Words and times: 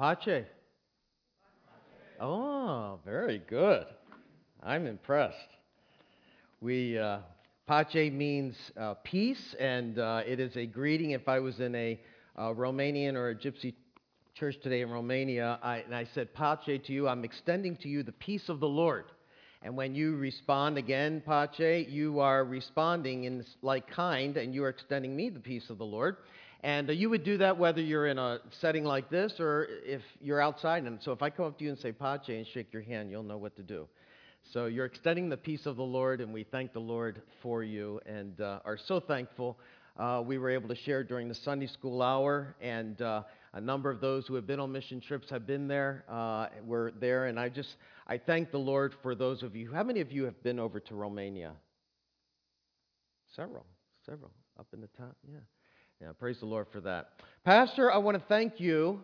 Pache. 0.00 0.46
Oh, 2.18 2.98
very 3.04 3.42
good. 3.50 3.84
I'm 4.62 4.86
impressed. 4.86 5.36
We 6.62 6.96
uh, 6.96 7.18
Pace 7.68 8.10
means 8.10 8.56
uh, 8.80 8.94
peace, 9.04 9.54
and 9.60 9.98
uh, 9.98 10.22
it 10.26 10.40
is 10.40 10.56
a 10.56 10.64
greeting. 10.64 11.10
If 11.10 11.28
I 11.28 11.38
was 11.38 11.60
in 11.60 11.74
a 11.74 12.00
uh, 12.34 12.44
Romanian 12.44 13.12
or 13.12 13.28
a 13.28 13.34
Gypsy 13.34 13.74
church 14.34 14.54
today 14.62 14.80
in 14.80 14.88
Romania, 14.88 15.58
I, 15.62 15.80
and 15.80 15.94
I 15.94 16.06
said 16.14 16.32
Pace 16.32 16.80
to 16.86 16.92
you, 16.94 17.06
I'm 17.06 17.22
extending 17.22 17.76
to 17.82 17.88
you 17.90 18.02
the 18.02 18.12
peace 18.12 18.48
of 18.48 18.58
the 18.58 18.68
Lord. 18.68 19.04
And 19.60 19.76
when 19.76 19.94
you 19.94 20.16
respond 20.16 20.78
again, 20.78 21.22
Pace, 21.26 21.86
you 21.90 22.20
are 22.20 22.42
responding 22.42 23.24
in 23.24 23.44
like 23.60 23.86
kind, 23.90 24.38
and 24.38 24.54
you 24.54 24.64
are 24.64 24.70
extending 24.70 25.14
me 25.14 25.28
the 25.28 25.40
peace 25.40 25.68
of 25.68 25.76
the 25.76 25.84
Lord. 25.84 26.16
And 26.62 26.90
uh, 26.90 26.92
you 26.92 27.08
would 27.10 27.24
do 27.24 27.38
that 27.38 27.58
whether 27.58 27.80
you're 27.80 28.06
in 28.06 28.18
a 28.18 28.40
setting 28.60 28.84
like 28.84 29.08
this 29.08 29.34
or 29.40 29.66
if 29.84 30.02
you're 30.20 30.40
outside. 30.40 30.84
And 30.84 30.98
so 31.02 31.12
if 31.12 31.22
I 31.22 31.30
come 31.30 31.46
up 31.46 31.58
to 31.58 31.64
you 31.64 31.70
and 31.70 31.78
say 31.78 31.92
Pace 31.92 32.28
and 32.28 32.46
shake 32.46 32.72
your 32.72 32.82
hand, 32.82 33.10
you'll 33.10 33.22
know 33.22 33.38
what 33.38 33.56
to 33.56 33.62
do. 33.62 33.88
So 34.52 34.66
you're 34.66 34.86
extending 34.86 35.28
the 35.28 35.36
peace 35.36 35.66
of 35.66 35.76
the 35.76 35.82
Lord, 35.82 36.20
and 36.20 36.32
we 36.32 36.44
thank 36.44 36.72
the 36.72 36.80
Lord 36.80 37.22
for 37.42 37.62
you 37.62 38.00
and 38.06 38.40
uh, 38.40 38.60
are 38.64 38.78
so 38.78 38.98
thankful. 38.98 39.58
Uh, 39.98 40.22
we 40.24 40.38
were 40.38 40.50
able 40.50 40.68
to 40.68 40.74
share 40.74 41.04
during 41.04 41.28
the 41.28 41.34
Sunday 41.34 41.66
school 41.66 42.00
hour, 42.00 42.54
and 42.60 43.02
uh, 43.02 43.22
a 43.52 43.60
number 43.60 43.90
of 43.90 44.00
those 44.00 44.26
who 44.26 44.34
have 44.34 44.46
been 44.46 44.58
on 44.58 44.72
mission 44.72 45.00
trips 45.00 45.28
have 45.28 45.46
been 45.46 45.68
there. 45.68 46.04
Uh, 46.08 46.46
were 46.64 46.92
there, 47.00 47.26
and 47.26 47.38
I 47.38 47.48
just 47.48 47.76
I 48.06 48.18
thank 48.18 48.50
the 48.50 48.58
Lord 48.58 48.94
for 49.02 49.14
those 49.14 49.42
of 49.42 49.54
you. 49.54 49.70
How 49.72 49.82
many 49.82 50.00
of 50.00 50.10
you 50.10 50.24
have 50.24 50.42
been 50.42 50.58
over 50.58 50.80
to 50.80 50.94
Romania? 50.94 51.52
Several, 53.36 53.66
several 54.06 54.30
up 54.58 54.66
in 54.72 54.80
the 54.80 54.88
top. 54.98 55.16
Yeah. 55.30 55.38
Yeah, 56.00 56.12
praise 56.18 56.38
the 56.40 56.46
Lord 56.46 56.66
for 56.72 56.80
that. 56.80 57.10
Pastor, 57.44 57.92
I 57.92 57.98
want 57.98 58.16
to 58.16 58.24
thank 58.26 58.58
you, 58.58 59.00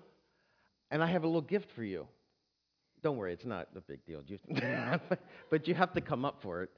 and 0.90 1.02
I 1.02 1.06
have 1.08 1.24
a 1.24 1.26
little 1.26 1.42
gift 1.42 1.66
for 1.76 1.84
you. 1.84 2.06
Don't 3.02 3.18
worry, 3.18 3.34
it's 3.34 3.44
not 3.44 3.68
a 3.76 3.82
big 3.82 4.00
deal, 4.06 4.22
but 5.50 5.68
you 5.68 5.74
have 5.74 5.92
to 5.92 6.00
come 6.00 6.24
up 6.24 6.38
for 6.42 6.62
it. 6.62 6.70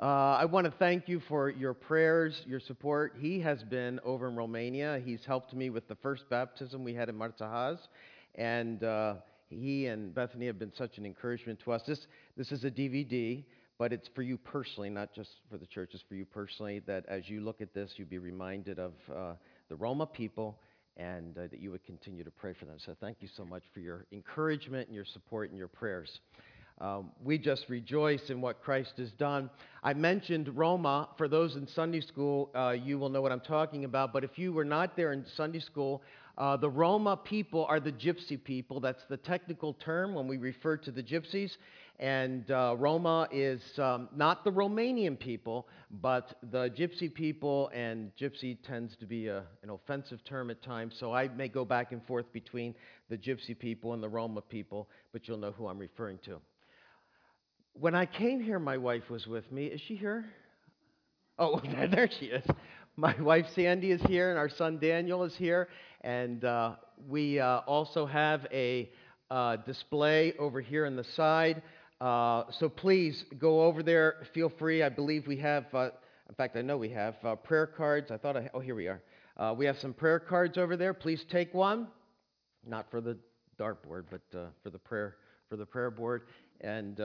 Uh, 0.00 0.36
I 0.36 0.46
want 0.46 0.64
to 0.64 0.72
thank 0.80 1.08
you 1.08 1.22
for 1.28 1.48
your 1.48 1.74
prayers, 1.74 2.42
your 2.44 2.58
support. 2.58 3.14
He 3.20 3.38
has 3.40 3.62
been 3.62 4.00
over 4.04 4.26
in 4.26 4.34
Romania. 4.34 5.00
He's 5.04 5.24
helped 5.24 5.54
me 5.54 5.70
with 5.70 5.86
the 5.86 5.94
first 5.94 6.28
baptism 6.28 6.82
we 6.82 6.94
had 6.94 7.08
in 7.08 7.14
Marțahaz, 7.14 7.78
and 8.34 8.82
uh, 8.82 9.14
he 9.48 9.86
and 9.86 10.12
Bethany 10.12 10.46
have 10.46 10.58
been 10.58 10.72
such 10.76 10.98
an 10.98 11.06
encouragement 11.06 11.60
to 11.64 11.70
us. 11.70 11.82
This, 11.86 12.04
this 12.36 12.50
is 12.50 12.64
a 12.64 12.70
DVD 12.70 13.44
but 13.82 13.92
it's 13.92 14.08
for 14.14 14.22
you 14.22 14.38
personally, 14.38 14.90
not 14.90 15.12
just 15.12 15.30
for 15.50 15.58
the 15.58 15.66
church, 15.66 15.90
it's 15.92 16.04
for 16.08 16.14
you 16.14 16.24
personally, 16.24 16.80
that 16.86 17.04
as 17.08 17.28
you 17.28 17.40
look 17.40 17.60
at 17.60 17.74
this, 17.74 17.90
you 17.96 18.04
be 18.04 18.18
reminded 18.18 18.78
of 18.78 18.92
uh, 19.12 19.32
the 19.72 19.76
Roma 19.76 20.04
people 20.04 20.58
and 20.98 21.38
uh, 21.38 21.46
that 21.50 21.58
you 21.58 21.70
would 21.70 21.82
continue 21.84 22.22
to 22.22 22.30
pray 22.30 22.52
for 22.52 22.66
them. 22.66 22.76
So 22.84 22.94
thank 23.00 23.16
you 23.20 23.28
so 23.34 23.42
much 23.42 23.62
for 23.72 23.80
your 23.80 24.04
encouragement 24.12 24.88
and 24.88 24.94
your 24.94 25.06
support 25.06 25.48
and 25.48 25.56
your 25.56 25.68
prayers. 25.68 26.20
Um, 26.78 27.10
we 27.24 27.38
just 27.38 27.64
rejoice 27.70 28.28
in 28.28 28.42
what 28.42 28.62
Christ 28.62 28.92
has 28.98 29.10
done. 29.12 29.48
I 29.82 29.94
mentioned 29.94 30.54
Roma. 30.54 31.08
For 31.16 31.26
those 31.26 31.56
in 31.56 31.66
Sunday 31.68 32.02
school, 32.02 32.50
uh, 32.54 32.72
you 32.72 32.98
will 32.98 33.08
know 33.08 33.22
what 33.22 33.32
I'm 33.32 33.40
talking 33.40 33.86
about. 33.86 34.12
But 34.12 34.24
if 34.24 34.38
you 34.38 34.52
were 34.52 34.66
not 34.66 34.94
there 34.94 35.14
in 35.14 35.24
Sunday 35.38 35.60
school, 35.60 36.02
uh, 36.36 36.58
the 36.58 36.68
Roma 36.68 37.16
people 37.16 37.64
are 37.64 37.80
the 37.80 37.92
gypsy 37.92 38.42
people. 38.42 38.78
That's 38.78 39.04
the 39.08 39.16
technical 39.16 39.72
term 39.72 40.12
when 40.14 40.28
we 40.28 40.36
refer 40.36 40.76
to 40.76 40.90
the 40.90 41.02
gypsies. 41.02 41.52
And 42.02 42.50
uh, 42.50 42.74
Roma 42.80 43.28
is 43.30 43.62
um, 43.78 44.08
not 44.12 44.42
the 44.42 44.50
Romanian 44.50 45.16
people, 45.16 45.68
but 46.00 46.34
the 46.50 46.68
gypsy 46.70 47.14
people, 47.14 47.70
and 47.72 48.10
gypsy 48.20 48.58
tends 48.66 48.96
to 48.96 49.06
be 49.06 49.28
a, 49.28 49.44
an 49.62 49.70
offensive 49.70 50.18
term 50.24 50.50
at 50.50 50.60
times. 50.64 50.96
So 50.98 51.14
I 51.14 51.28
may 51.28 51.46
go 51.46 51.64
back 51.64 51.92
and 51.92 52.04
forth 52.04 52.26
between 52.32 52.74
the 53.08 53.16
gypsy 53.16 53.56
people 53.56 53.92
and 53.94 54.02
the 54.02 54.08
Roma 54.08 54.40
people, 54.40 54.88
but 55.12 55.28
you'll 55.28 55.38
know 55.38 55.52
who 55.52 55.68
I'm 55.68 55.78
referring 55.78 56.18
to. 56.24 56.40
When 57.74 57.94
I 57.94 58.06
came 58.06 58.42
here, 58.42 58.58
my 58.58 58.78
wife 58.78 59.08
was 59.08 59.28
with 59.28 59.52
me. 59.52 59.66
Is 59.66 59.80
she 59.86 59.94
here? 59.94 60.24
Oh, 61.38 61.60
there 61.88 62.10
she 62.18 62.26
is. 62.26 62.44
My 62.96 63.14
wife 63.20 63.46
Sandy 63.54 63.92
is 63.92 64.02
here, 64.08 64.30
and 64.30 64.40
our 64.40 64.50
son 64.50 64.80
Daniel 64.80 65.22
is 65.22 65.36
here. 65.36 65.68
And 66.00 66.44
uh, 66.44 66.72
we 67.08 67.38
uh, 67.38 67.58
also 67.58 68.06
have 68.06 68.44
a 68.52 68.90
uh, 69.30 69.56
display 69.56 70.34
over 70.38 70.60
here 70.60 70.84
on 70.84 70.96
the 70.96 71.04
side. 71.14 71.62
Uh, 72.02 72.50
so 72.58 72.68
please 72.68 73.24
go 73.38 73.62
over 73.62 73.80
there. 73.80 74.16
Feel 74.34 74.48
free. 74.48 74.82
I 74.82 74.88
believe 74.88 75.28
we 75.28 75.36
have, 75.36 75.72
uh, 75.72 75.90
in 76.28 76.34
fact, 76.34 76.56
I 76.56 76.60
know 76.60 76.76
we 76.76 76.88
have 76.88 77.14
uh, 77.22 77.36
prayer 77.36 77.68
cards. 77.68 78.10
I 78.10 78.16
thought 78.16 78.36
I, 78.36 78.50
oh, 78.54 78.58
here 78.58 78.74
we 78.74 78.88
are. 78.88 79.00
Uh, 79.36 79.54
we 79.56 79.64
have 79.66 79.78
some 79.78 79.94
prayer 79.94 80.18
cards 80.18 80.58
over 80.58 80.76
there. 80.76 80.94
Please 80.94 81.24
take 81.30 81.54
one. 81.54 81.86
Not 82.66 82.90
for 82.90 83.00
the 83.00 83.16
dartboard, 83.56 84.06
but 84.10 84.22
uh, 84.36 84.46
for 84.64 84.70
the 84.70 84.80
prayer 84.80 85.14
for 85.48 85.54
the 85.54 85.64
prayer 85.64 85.92
board. 85.92 86.22
And 86.60 86.98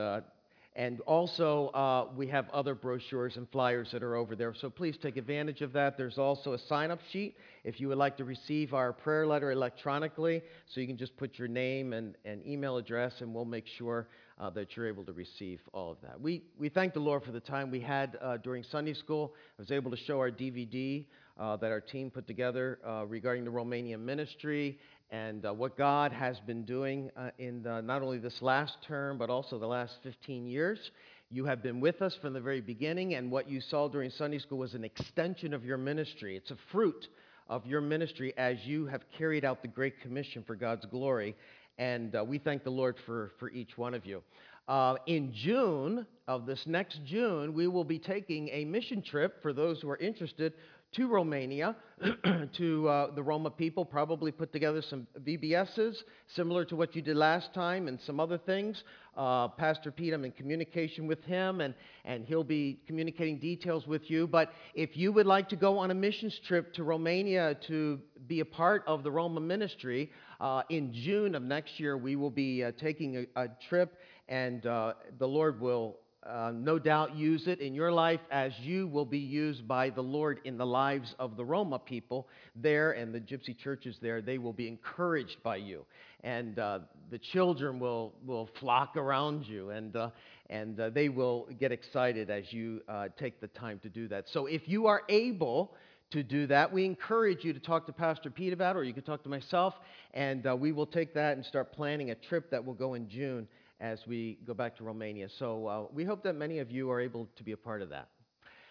and 0.78 1.00
also, 1.00 1.70
uh, 1.70 2.06
we 2.16 2.28
have 2.28 2.48
other 2.50 2.76
brochures 2.76 3.36
and 3.36 3.50
flyers 3.50 3.88
that 3.90 4.04
are 4.04 4.14
over 4.14 4.36
there. 4.36 4.54
So 4.54 4.70
please 4.70 4.96
take 5.02 5.16
advantage 5.16 5.60
of 5.60 5.72
that. 5.72 5.98
There's 5.98 6.18
also 6.18 6.52
a 6.52 6.58
sign 6.68 6.92
up 6.92 7.00
sheet 7.10 7.34
if 7.64 7.80
you 7.80 7.88
would 7.88 7.98
like 7.98 8.16
to 8.18 8.24
receive 8.24 8.72
our 8.74 8.92
prayer 8.92 9.26
letter 9.26 9.50
electronically. 9.50 10.40
So 10.72 10.80
you 10.80 10.86
can 10.86 10.96
just 10.96 11.16
put 11.16 11.36
your 11.36 11.48
name 11.48 11.94
and, 11.94 12.14
and 12.24 12.46
email 12.46 12.76
address, 12.76 13.14
and 13.18 13.34
we'll 13.34 13.44
make 13.44 13.66
sure 13.76 14.06
uh, 14.38 14.50
that 14.50 14.76
you're 14.76 14.86
able 14.86 15.02
to 15.02 15.12
receive 15.12 15.58
all 15.72 15.90
of 15.90 15.96
that. 16.02 16.20
We, 16.20 16.44
we 16.60 16.68
thank 16.68 16.94
the 16.94 17.00
Lord 17.00 17.24
for 17.24 17.32
the 17.32 17.40
time 17.40 17.72
we 17.72 17.80
had 17.80 18.16
uh, 18.22 18.36
during 18.36 18.62
Sunday 18.62 18.94
school. 18.94 19.34
I 19.58 19.62
was 19.62 19.72
able 19.72 19.90
to 19.90 19.96
show 19.96 20.18
our 20.20 20.30
DVD 20.30 21.04
uh, 21.40 21.56
that 21.56 21.72
our 21.72 21.80
team 21.80 22.08
put 22.08 22.28
together 22.28 22.78
uh, 22.86 23.04
regarding 23.06 23.44
the 23.44 23.50
Romanian 23.50 24.00
ministry 24.00 24.78
and 25.10 25.46
uh, 25.46 25.52
what 25.52 25.76
God 25.76 26.12
has 26.12 26.38
been 26.40 26.64
doing 26.64 27.10
uh, 27.16 27.30
in 27.38 27.62
the, 27.62 27.80
not 27.80 28.02
only 28.02 28.18
this 28.18 28.42
last 28.42 28.76
term, 28.86 29.16
but 29.16 29.30
also 29.30 29.58
the 29.58 29.66
last 29.66 29.94
15 30.02 30.46
years. 30.46 30.90
You 31.30 31.44
have 31.46 31.62
been 31.62 31.80
with 31.80 32.02
us 32.02 32.16
from 32.20 32.32
the 32.32 32.40
very 32.40 32.60
beginning, 32.60 33.14
and 33.14 33.30
what 33.30 33.48
you 33.48 33.60
saw 33.60 33.88
during 33.88 34.10
Sunday 34.10 34.38
school 34.38 34.58
was 34.58 34.74
an 34.74 34.84
extension 34.84 35.54
of 35.54 35.64
your 35.64 35.78
ministry. 35.78 36.36
It's 36.36 36.50
a 36.50 36.56
fruit 36.72 37.08
of 37.48 37.64
your 37.66 37.80
ministry 37.80 38.34
as 38.36 38.58
you 38.64 38.86
have 38.86 39.02
carried 39.16 39.44
out 39.44 39.62
the 39.62 39.68
Great 39.68 40.00
Commission 40.00 40.44
for 40.46 40.54
God's 40.54 40.84
glory. 40.86 41.34
And 41.78 42.14
uh, 42.14 42.24
we 42.24 42.38
thank 42.38 42.64
the 42.64 42.70
Lord 42.70 42.96
for, 43.06 43.32
for 43.38 43.50
each 43.50 43.78
one 43.78 43.94
of 43.94 44.04
you. 44.04 44.22
Uh, 44.68 44.96
in 45.06 45.32
June 45.32 46.06
of 46.26 46.44
this 46.44 46.64
next 46.66 47.00
June, 47.06 47.54
we 47.54 47.66
will 47.68 47.84
be 47.84 47.98
taking 47.98 48.50
a 48.50 48.66
mission 48.66 49.00
trip 49.00 49.40
for 49.40 49.54
those 49.54 49.80
who 49.80 49.88
are 49.88 49.96
interested 49.96 50.52
to 50.92 51.06
Romania, 51.06 51.76
to 52.56 52.88
uh, 52.88 53.14
the 53.14 53.22
Roma 53.22 53.50
people, 53.50 53.84
probably 53.84 54.32
put 54.32 54.52
together 54.52 54.80
some 54.80 55.06
VBSs, 55.20 55.96
similar 56.34 56.64
to 56.64 56.76
what 56.76 56.96
you 56.96 57.02
did 57.02 57.16
last 57.16 57.52
time, 57.52 57.88
and 57.88 58.00
some 58.06 58.18
other 58.18 58.38
things. 58.38 58.82
Uh, 59.16 59.48
Pastor 59.48 59.90
Pete, 59.90 60.14
I'm 60.14 60.24
in 60.24 60.32
communication 60.32 61.06
with 61.06 61.22
him, 61.24 61.60
and, 61.60 61.74
and 62.04 62.24
he'll 62.24 62.44
be 62.44 62.80
communicating 62.86 63.38
details 63.38 63.86
with 63.86 64.10
you. 64.10 64.26
But 64.26 64.52
if 64.74 64.96
you 64.96 65.12
would 65.12 65.26
like 65.26 65.48
to 65.50 65.56
go 65.56 65.78
on 65.78 65.90
a 65.90 65.94
missions 65.94 66.38
trip 66.46 66.72
to 66.74 66.84
Romania 66.84 67.56
to 67.66 68.00
be 68.26 68.40
a 68.40 68.44
part 68.44 68.82
of 68.86 69.02
the 69.02 69.10
Roma 69.10 69.40
ministry, 69.40 70.10
uh, 70.40 70.62
in 70.70 70.92
June 70.92 71.34
of 71.34 71.42
next 71.42 71.78
year, 71.78 71.98
we 71.98 72.16
will 72.16 72.30
be 72.30 72.64
uh, 72.64 72.72
taking 72.80 73.26
a, 73.36 73.42
a, 73.42 73.48
trip, 73.68 73.98
and 74.28 74.64
uh, 74.66 74.94
the 75.18 75.26
Lord 75.26 75.60
will 75.60 75.98
uh, 76.28 76.52
no 76.54 76.78
doubt 76.78 77.16
use 77.16 77.46
it 77.46 77.60
in 77.60 77.74
your 77.74 77.90
life 77.90 78.20
as 78.30 78.52
you 78.60 78.86
will 78.86 79.04
be 79.04 79.18
used 79.18 79.66
by 79.66 79.88
the 79.88 80.02
Lord 80.02 80.40
in 80.44 80.58
the 80.58 80.66
lives 80.66 81.14
of 81.18 81.36
the 81.36 81.44
Roma 81.44 81.78
people 81.78 82.28
there 82.54 82.92
and 82.92 83.14
the 83.14 83.20
gypsy 83.20 83.56
churches 83.56 83.96
there. 84.02 84.20
They 84.20 84.38
will 84.38 84.52
be 84.52 84.68
encouraged 84.68 85.42
by 85.42 85.56
you. 85.56 85.86
And 86.22 86.58
uh, 86.58 86.80
the 87.10 87.18
children 87.18 87.80
will, 87.80 88.12
will 88.26 88.48
flock 88.60 88.96
around 88.96 89.46
you 89.46 89.70
and, 89.70 89.96
uh, 89.96 90.10
and 90.50 90.78
uh, 90.78 90.90
they 90.90 91.08
will 91.08 91.48
get 91.58 91.72
excited 91.72 92.28
as 92.28 92.52
you 92.52 92.82
uh, 92.88 93.08
take 93.18 93.40
the 93.40 93.48
time 93.48 93.78
to 93.80 93.88
do 93.88 94.06
that. 94.08 94.26
So 94.28 94.46
if 94.46 94.68
you 94.68 94.86
are 94.86 95.02
able, 95.08 95.74
to 96.10 96.22
do 96.22 96.46
that. 96.46 96.72
We 96.72 96.86
encourage 96.86 97.44
you 97.44 97.52
to 97.52 97.60
talk 97.60 97.84
to 97.84 97.92
Pastor 97.92 98.30
Pete 98.30 98.54
about 98.54 98.76
it, 98.76 98.78
or 98.78 98.82
you 98.82 98.94
can 98.94 99.02
talk 99.02 99.22
to 99.24 99.28
myself, 99.28 99.74
and 100.14 100.46
uh, 100.46 100.56
we 100.56 100.72
will 100.72 100.86
take 100.86 101.12
that 101.12 101.36
and 101.36 101.44
start 101.44 101.70
planning 101.70 102.10
a 102.12 102.14
trip 102.14 102.50
that 102.50 102.64
will 102.64 102.72
go 102.72 102.94
in 102.94 103.10
June 103.10 103.46
as 103.80 104.00
we 104.06 104.38
go 104.46 104.54
back 104.54 104.76
to 104.76 104.84
Romania. 104.84 105.28
So 105.38 105.66
uh, 105.66 105.84
we 105.92 106.04
hope 106.04 106.22
that 106.24 106.34
many 106.34 106.58
of 106.58 106.70
you 106.70 106.90
are 106.90 107.00
able 107.00 107.28
to 107.36 107.42
be 107.42 107.52
a 107.52 107.56
part 107.56 107.82
of 107.82 107.90
that. 107.90 108.08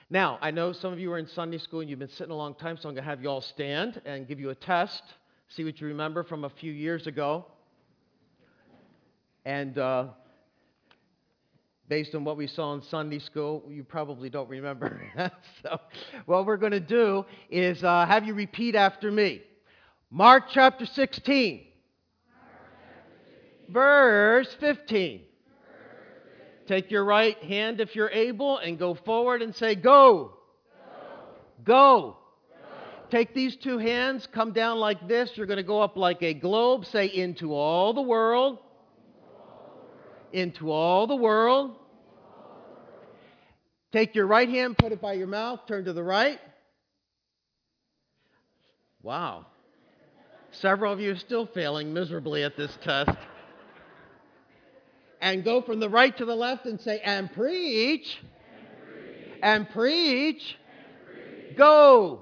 Now, 0.10 0.38
I 0.42 0.52
know 0.52 0.72
some 0.72 0.94
of 0.94 1.00
you 1.00 1.12
are 1.12 1.18
in 1.18 1.28
Sunday 1.28 1.58
school 1.58 1.82
and 1.82 1.90
you've 1.90 2.00
been 2.00 2.10
sitting 2.10 2.32
a 2.32 2.36
long 2.36 2.56
time, 2.56 2.78
so 2.78 2.88
I'm 2.88 2.96
going 2.96 3.04
to 3.04 3.10
have 3.10 3.22
you 3.22 3.30
all 3.30 3.42
stand 3.42 4.02
and 4.06 4.28
give 4.28 4.40
you 4.40 4.50
a 4.52 4.56
test, 4.56 5.02
see 5.50 5.64
what 5.64 5.82
you 5.82 5.88
remember 5.88 6.24
from 6.24 6.46
a 6.46 6.50
few 6.50 6.72
years 6.72 7.08
ago. 7.08 7.46
And 9.44 9.78
uh, 9.78 10.06
based 11.90 12.16
on 12.16 12.24
what 12.24 12.38
we 12.38 12.48
saw 12.48 12.74
in 12.74 12.82
Sunday 12.84 13.20
school, 13.20 13.64
you 13.70 13.84
probably 13.84 14.30
don't 14.30 14.50
remember. 14.50 15.02
so, 15.64 15.78
what 16.26 16.46
we're 16.46 16.58
going 16.58 16.72
to 16.74 16.80
do 16.80 17.26
is 17.50 17.84
uh, 17.84 18.06
have 18.06 18.26
you 18.26 18.34
repeat 18.34 18.76
after 18.76 19.12
me 19.12 19.42
Mark 20.10 20.46
chapter 20.54 20.86
16 20.86 21.67
verse 23.70 24.54
15. 24.60 25.22
Take 26.68 26.92
your 26.92 27.06
right 27.06 27.38
hand 27.44 27.80
if 27.80 27.96
you're 27.96 28.10
able 28.10 28.58
and 28.58 28.78
go 28.78 28.94
forward 28.94 29.42
and 29.42 29.56
say, 29.56 29.76
Go. 29.76 30.34
Go. 31.66 31.74
go. 31.74 32.18
go. 32.62 32.68
take 33.10 33.34
these 33.34 33.56
two 33.56 33.78
hands, 33.78 34.28
come 34.34 34.52
down 34.52 34.78
like 34.78 35.08
this. 35.08 35.32
You're 35.36 35.48
going 35.48 35.58
to 35.58 35.64
go 35.64 35.82
up 35.82 35.96
like 35.96 36.22
a 36.22 36.34
globe. 36.34 36.86
Say, 36.86 37.08
into 37.08 37.54
all 37.54 37.94
the 37.94 38.02
world. 38.02 38.60
Into 40.34 40.72
all 40.72 41.08
the 41.08 41.16
world. 41.16 41.76
Take 43.94 44.16
your 44.16 44.28
right 44.28 44.50
hand, 44.50 44.78
put 44.78 44.92
it 44.92 45.02
by 45.02 45.14
your 45.14 45.28
mouth, 45.28 45.62
turn 45.68 45.86
to 45.86 45.94
the 45.94 46.04
right. 46.04 46.40
Wow. 49.02 49.46
Several 50.52 50.92
of 50.92 51.00
you 51.00 51.14
are 51.14 51.18
still 51.18 51.46
failing 51.46 51.94
miserably 51.94 52.44
at 52.44 52.58
this 52.58 52.78
test. 52.84 53.18
And 55.20 55.44
go 55.44 55.62
from 55.62 55.80
the 55.80 55.90
right 55.90 56.16
to 56.18 56.26
the 56.26 56.36
left 56.36 56.66
and 56.66 56.80
say, 56.80 57.00
and 57.04 57.32
preach. 57.34 58.18
And 59.42 59.70
preach. 59.70 60.58
Go 61.56 62.22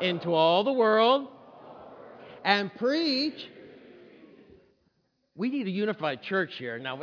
into 0.00 0.32
all 0.32 0.64
the 0.64 0.72
world 0.72 1.28
and 2.44 2.74
preach. 2.76 3.48
We 5.34 5.50
need 5.50 5.66
a 5.66 5.70
unified 5.70 6.22
church 6.22 6.54
here. 6.58 6.78
Now, 6.78 7.00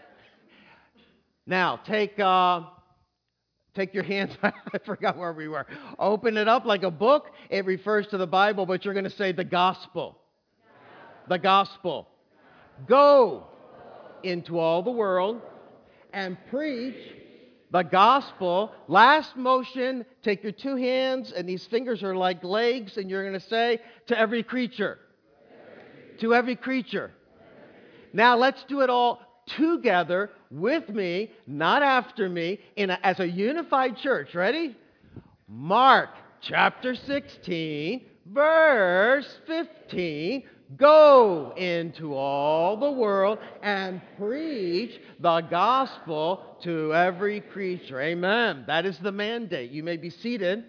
now 1.46 1.76
take, 1.86 2.18
uh, 2.18 2.62
take 3.74 3.94
your 3.94 4.02
hands. 4.02 4.32
I 4.42 4.52
forgot 4.84 5.16
where 5.16 5.32
we 5.32 5.48
were. 5.48 5.66
Open 5.98 6.36
it 6.36 6.48
up 6.48 6.64
like 6.64 6.82
a 6.82 6.90
book. 6.90 7.30
It 7.50 7.64
refers 7.64 8.06
to 8.08 8.18
the 8.18 8.26
Bible, 8.26 8.66
but 8.66 8.84
you're 8.84 8.94
going 8.94 9.04
to 9.04 9.10
say 9.10 9.32
the 9.32 9.44
gospel. 9.44 10.18
The 11.28 11.38
gospel. 11.38 12.08
Go 12.86 13.46
into 14.22 14.58
all 14.58 14.82
the 14.82 14.90
world 14.90 15.40
and 16.12 16.36
preach 16.50 16.96
the 17.70 17.82
gospel. 17.82 18.72
Last 18.88 19.36
motion, 19.36 20.04
take 20.22 20.42
your 20.42 20.52
two 20.52 20.76
hands, 20.76 21.32
and 21.36 21.48
these 21.48 21.66
fingers 21.66 22.02
are 22.02 22.16
like 22.16 22.42
legs, 22.44 22.96
and 22.96 23.10
you're 23.10 23.22
going 23.22 23.38
to 23.40 23.48
say, 23.48 23.80
to 24.06 24.18
every 24.18 24.42
creature. 24.42 24.98
To 26.20 26.34
every 26.34 26.56
creature. 26.56 27.10
Now 28.12 28.36
let's 28.36 28.64
do 28.64 28.80
it 28.80 28.88
all 28.88 29.20
together 29.58 30.30
with 30.50 30.88
me, 30.88 31.30
not 31.46 31.82
after 31.82 32.28
me, 32.28 32.60
in 32.76 32.90
a, 32.90 32.98
as 33.02 33.20
a 33.20 33.28
unified 33.28 33.96
church. 33.98 34.34
Ready? 34.34 34.76
Mark 35.48 36.10
chapter 36.40 36.94
16, 36.94 38.04
verse 38.26 39.28
15. 39.46 40.44
Go 40.74 41.52
into 41.56 42.14
all 42.14 42.76
the 42.76 42.90
world 42.90 43.38
and 43.62 44.00
preach 44.18 45.00
the 45.20 45.40
gospel 45.42 46.56
to 46.64 46.92
every 46.92 47.40
creature. 47.40 48.00
Amen. 48.00 48.64
That 48.66 48.84
is 48.84 48.98
the 48.98 49.12
mandate. 49.12 49.70
You 49.70 49.84
may 49.84 49.96
be 49.96 50.10
seated. 50.10 50.64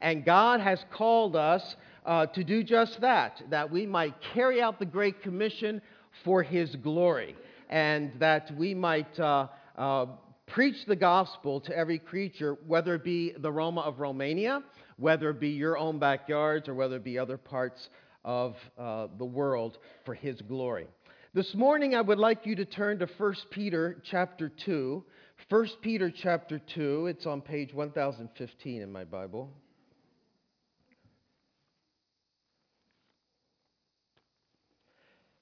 And 0.00 0.24
God 0.24 0.60
has 0.60 0.82
called 0.90 1.36
us 1.36 1.76
uh, 2.06 2.26
to 2.26 2.42
do 2.42 2.62
just 2.62 3.00
that, 3.02 3.42
that 3.50 3.70
we 3.70 3.84
might 3.84 4.14
carry 4.32 4.62
out 4.62 4.78
the 4.78 4.86
Great 4.86 5.22
Commission 5.22 5.82
for 6.24 6.42
His 6.42 6.74
glory, 6.76 7.36
and 7.68 8.12
that 8.18 8.50
we 8.56 8.74
might 8.74 9.18
uh, 9.20 9.48
uh, 9.76 10.06
preach 10.46 10.84
the 10.86 10.96
gospel 10.96 11.60
to 11.60 11.76
every 11.76 11.98
creature, 11.98 12.56
whether 12.66 12.94
it 12.94 13.04
be 13.04 13.32
the 13.38 13.52
Roma 13.52 13.82
of 13.82 14.00
Romania, 14.00 14.62
whether 14.96 15.30
it 15.30 15.40
be 15.40 15.50
your 15.50 15.78
own 15.78 15.98
backyards, 15.98 16.68
or 16.68 16.74
whether 16.74 16.96
it 16.96 17.04
be 17.04 17.18
other 17.18 17.38
parts 17.38 17.88
of 18.24 18.54
uh, 18.78 19.08
the 19.18 19.24
world 19.24 19.78
for 20.04 20.14
his 20.14 20.40
glory. 20.42 20.86
This 21.34 21.54
morning 21.54 21.94
I 21.94 22.00
would 22.00 22.18
like 22.18 22.44
you 22.44 22.54
to 22.56 22.64
turn 22.64 22.98
to 22.98 23.06
1 23.06 23.34
Peter 23.50 24.02
chapter 24.10 24.50
2. 24.64 25.04
1 25.48 25.68
Peter 25.80 26.10
chapter 26.10 26.60
2, 26.74 27.06
it's 27.06 27.26
on 27.26 27.40
page 27.40 27.74
1015 27.74 28.82
in 28.82 28.92
my 28.92 29.04
Bible. 29.04 29.50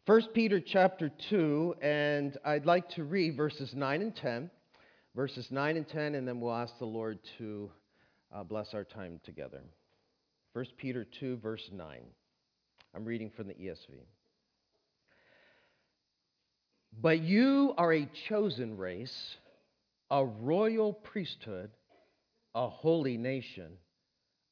First 0.07 0.33
Peter 0.35 0.61
chapter 0.61 1.11
2, 1.29 1.75
and 1.83 2.37
I'd 2.45 2.67
like 2.67 2.89
to 2.91 3.05
read 3.05 3.37
verses 3.37 3.73
9 3.75 4.03
and 4.03 4.17
10. 4.17 4.51
Verses 5.15 5.47
9 5.51 5.77
and 5.77 5.89
10, 5.89 6.15
and 6.15 6.27
then 6.27 6.41
we'll 6.41 6.55
ask 6.55 6.73
the 6.79 6.85
Lord 6.85 7.19
to 7.39 7.71
uh, 8.35 8.43
bless 8.43 8.75
our 8.75 8.85
time 8.85 9.21
together. 9.25 9.63
1 10.55 10.67
Peter 10.79 11.07
2, 11.19 11.37
verse 11.37 11.69
9. 11.73 11.99
I'm 12.95 13.05
reading 13.05 13.31
from 13.31 13.49
the 13.49 13.55
ESV. 13.55 14.01
But 17.01 17.21
you 17.21 17.73
are 17.79 17.93
a 17.93 18.09
chosen 18.29 18.77
race, 18.77 19.37
a 20.11 20.25
royal 20.25 20.93
priesthood, 20.93 21.71
a 22.55 22.69
holy 22.69 23.17
nation, 23.17 23.73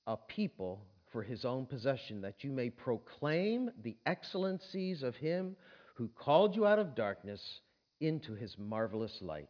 a 0.07 0.17
people 0.17 0.87
for 1.13 1.23
his 1.23 1.45
own 1.45 1.67
possession, 1.67 2.21
that 2.21 2.45
you 2.45 2.51
may 2.51 2.71
proclaim 2.71 3.71
the 3.83 3.97
excellencies 4.07 5.03
of 5.03 5.17
him 5.17 5.57
who 5.97 6.09
called 6.09 6.55
you 6.55 6.65
out 6.65 6.79
of 6.79 6.95
darkness 6.95 7.43
into 8.01 8.35
his 8.35 8.57
marvelous 8.57 9.19
light. 9.21 9.49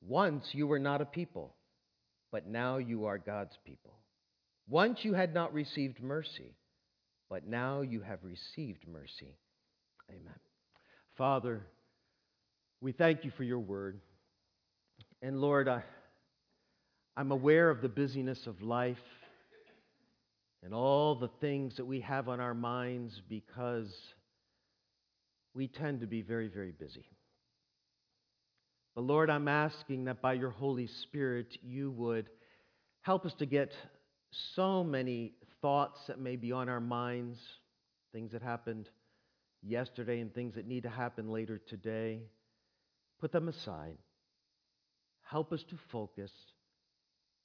Once 0.00 0.48
you 0.52 0.66
were 0.66 0.80
not 0.80 1.00
a 1.00 1.06
people, 1.06 1.54
but 2.32 2.48
now 2.48 2.78
you 2.78 3.04
are 3.04 3.18
God's 3.18 3.56
people. 3.64 3.94
Once 4.68 5.04
you 5.04 5.14
had 5.14 5.32
not 5.32 5.54
received 5.54 6.02
mercy 6.02 6.56
but 7.32 7.48
now 7.48 7.80
you 7.80 8.02
have 8.02 8.18
received 8.24 8.86
mercy. 8.86 9.38
Amen. 10.10 10.38
Father, 11.16 11.62
we 12.82 12.92
thank 12.92 13.24
you 13.24 13.30
for 13.30 13.42
your 13.42 13.58
word. 13.58 13.98
And 15.22 15.40
Lord, 15.40 15.66
I, 15.66 15.82
I'm 17.16 17.30
aware 17.30 17.70
of 17.70 17.80
the 17.80 17.88
busyness 17.88 18.46
of 18.46 18.60
life 18.60 18.98
and 20.62 20.74
all 20.74 21.14
the 21.14 21.30
things 21.40 21.78
that 21.78 21.86
we 21.86 22.00
have 22.00 22.28
on 22.28 22.38
our 22.38 22.52
minds 22.52 23.22
because 23.30 23.90
we 25.54 25.68
tend 25.68 26.00
to 26.00 26.06
be 26.06 26.20
very, 26.20 26.48
very 26.48 26.72
busy. 26.72 27.06
But 28.94 29.04
Lord, 29.04 29.30
I'm 29.30 29.48
asking 29.48 30.04
that 30.04 30.20
by 30.20 30.34
your 30.34 30.50
Holy 30.50 30.86
Spirit, 31.04 31.46
you 31.62 31.92
would 31.92 32.28
help 33.00 33.24
us 33.24 33.32
to 33.38 33.46
get 33.46 33.72
so 34.54 34.82
many 34.82 35.34
thoughts 35.60 36.00
that 36.08 36.18
may 36.18 36.36
be 36.36 36.52
on 36.52 36.68
our 36.68 36.80
minds, 36.80 37.38
things 38.12 38.32
that 38.32 38.42
happened 38.42 38.88
yesterday 39.62 40.20
and 40.20 40.34
things 40.34 40.54
that 40.54 40.66
need 40.66 40.82
to 40.82 40.88
happen 40.90 41.30
later 41.30 41.60
today. 41.68 42.20
Put 43.20 43.32
them 43.32 43.48
aside. 43.48 43.96
Help 45.22 45.52
us 45.52 45.62
to 45.70 45.76
focus. 45.90 46.30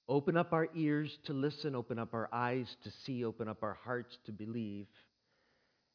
Open 0.09 0.37
up 0.37 0.53
our 0.53 0.69
ears 0.75 1.15
to 1.25 1.33
listen, 1.33 1.75
open 1.75 1.99
up 1.99 2.13
our 2.13 2.29
eyes 2.31 2.67
to 2.83 2.91
see, 3.05 3.25
open 3.25 3.47
up 3.47 3.61
our 3.61 3.77
hearts 3.83 4.17
to 4.25 4.31
believe. 4.31 4.87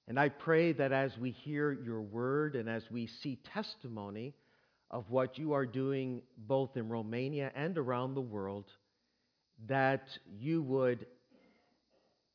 And 0.07 0.21
I 0.21 0.29
pray 0.29 0.73
that 0.73 0.93
as 0.93 1.17
we 1.17 1.31
hear 1.31 1.73
your 1.73 2.03
word 2.03 2.55
and 2.55 2.69
as 2.69 2.83
we 2.91 3.09
see 3.23 3.39
testimony 3.55 4.35
of 4.91 5.11
what 5.11 5.39
you 5.39 5.55
are 5.55 5.65
doing 5.65 6.21
both 6.37 6.77
in 6.77 6.89
Romania 6.89 7.51
and 7.55 7.79
around 7.79 8.15
the 8.15 8.21
world, 8.21 8.67
that 9.69 10.07
you 10.39 10.63
would 10.63 11.07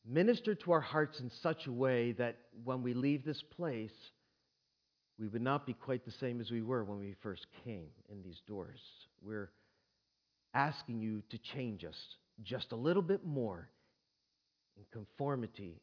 minister 0.06 0.56
to 0.56 0.72
our 0.72 0.82
hearts 0.82 1.20
in 1.20 1.30
such 1.42 1.68
a 1.68 1.72
way 1.72 2.14
that 2.14 2.38
when 2.64 2.82
we 2.82 2.94
leave 2.94 3.26
this 3.26 3.44
place, 3.56 3.92
we 5.20 5.28
would 5.28 5.42
not 5.42 5.66
be 5.66 5.74
quite 5.74 6.06
the 6.06 6.12
same 6.12 6.40
as 6.40 6.52
we 6.52 6.62
were 6.62 6.84
when 6.84 7.00
we 7.00 7.16
first 7.22 7.46
came 7.64 7.90
in 8.10 8.22
these 8.22 8.42
doors. 8.48 8.80
We're 9.22 9.52
asking 10.54 11.02
you 11.02 11.24
to 11.30 11.38
change 11.38 11.84
us 11.84 11.98
just 12.44 12.72
a 12.72 12.76
little 12.76 13.02
bit 13.02 13.26
more 13.26 13.68
in 14.78 14.84
conformity 14.92 15.82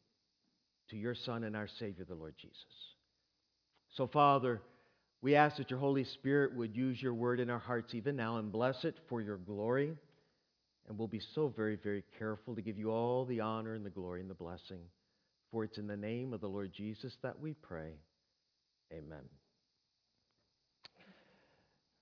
to 0.89 0.97
your 0.97 1.15
Son 1.15 1.43
and 1.43 1.55
our 1.55 1.67
Savior, 1.79 2.05
the 2.05 2.15
Lord 2.15 2.35
Jesus. 2.37 2.57
So, 3.95 4.07
Father, 4.07 4.61
we 5.21 5.35
ask 5.35 5.57
that 5.57 5.69
your 5.69 5.79
Holy 5.79 6.03
Spirit 6.03 6.55
would 6.55 6.75
use 6.75 7.01
your 7.01 7.13
word 7.13 7.39
in 7.39 7.49
our 7.49 7.59
hearts 7.59 7.93
even 7.93 8.15
now 8.15 8.37
and 8.37 8.51
bless 8.51 8.83
it 8.83 8.95
for 9.09 9.21
your 9.21 9.37
glory. 9.37 9.95
And 10.87 10.97
we'll 10.97 11.07
be 11.07 11.21
so 11.33 11.53
very, 11.55 11.75
very 11.75 12.03
careful 12.19 12.55
to 12.55 12.61
give 12.61 12.77
you 12.77 12.91
all 12.91 13.25
the 13.25 13.39
honor 13.39 13.73
and 13.73 13.85
the 13.85 13.89
glory 13.89 14.21
and 14.21 14.29
the 14.29 14.35
blessing. 14.35 14.81
For 15.51 15.63
it's 15.63 15.77
in 15.77 15.87
the 15.87 15.97
name 15.97 16.33
of 16.33 16.41
the 16.41 16.47
Lord 16.47 16.71
Jesus 16.73 17.15
that 17.23 17.39
we 17.39 17.53
pray. 17.53 17.93
Amen. 18.91 19.23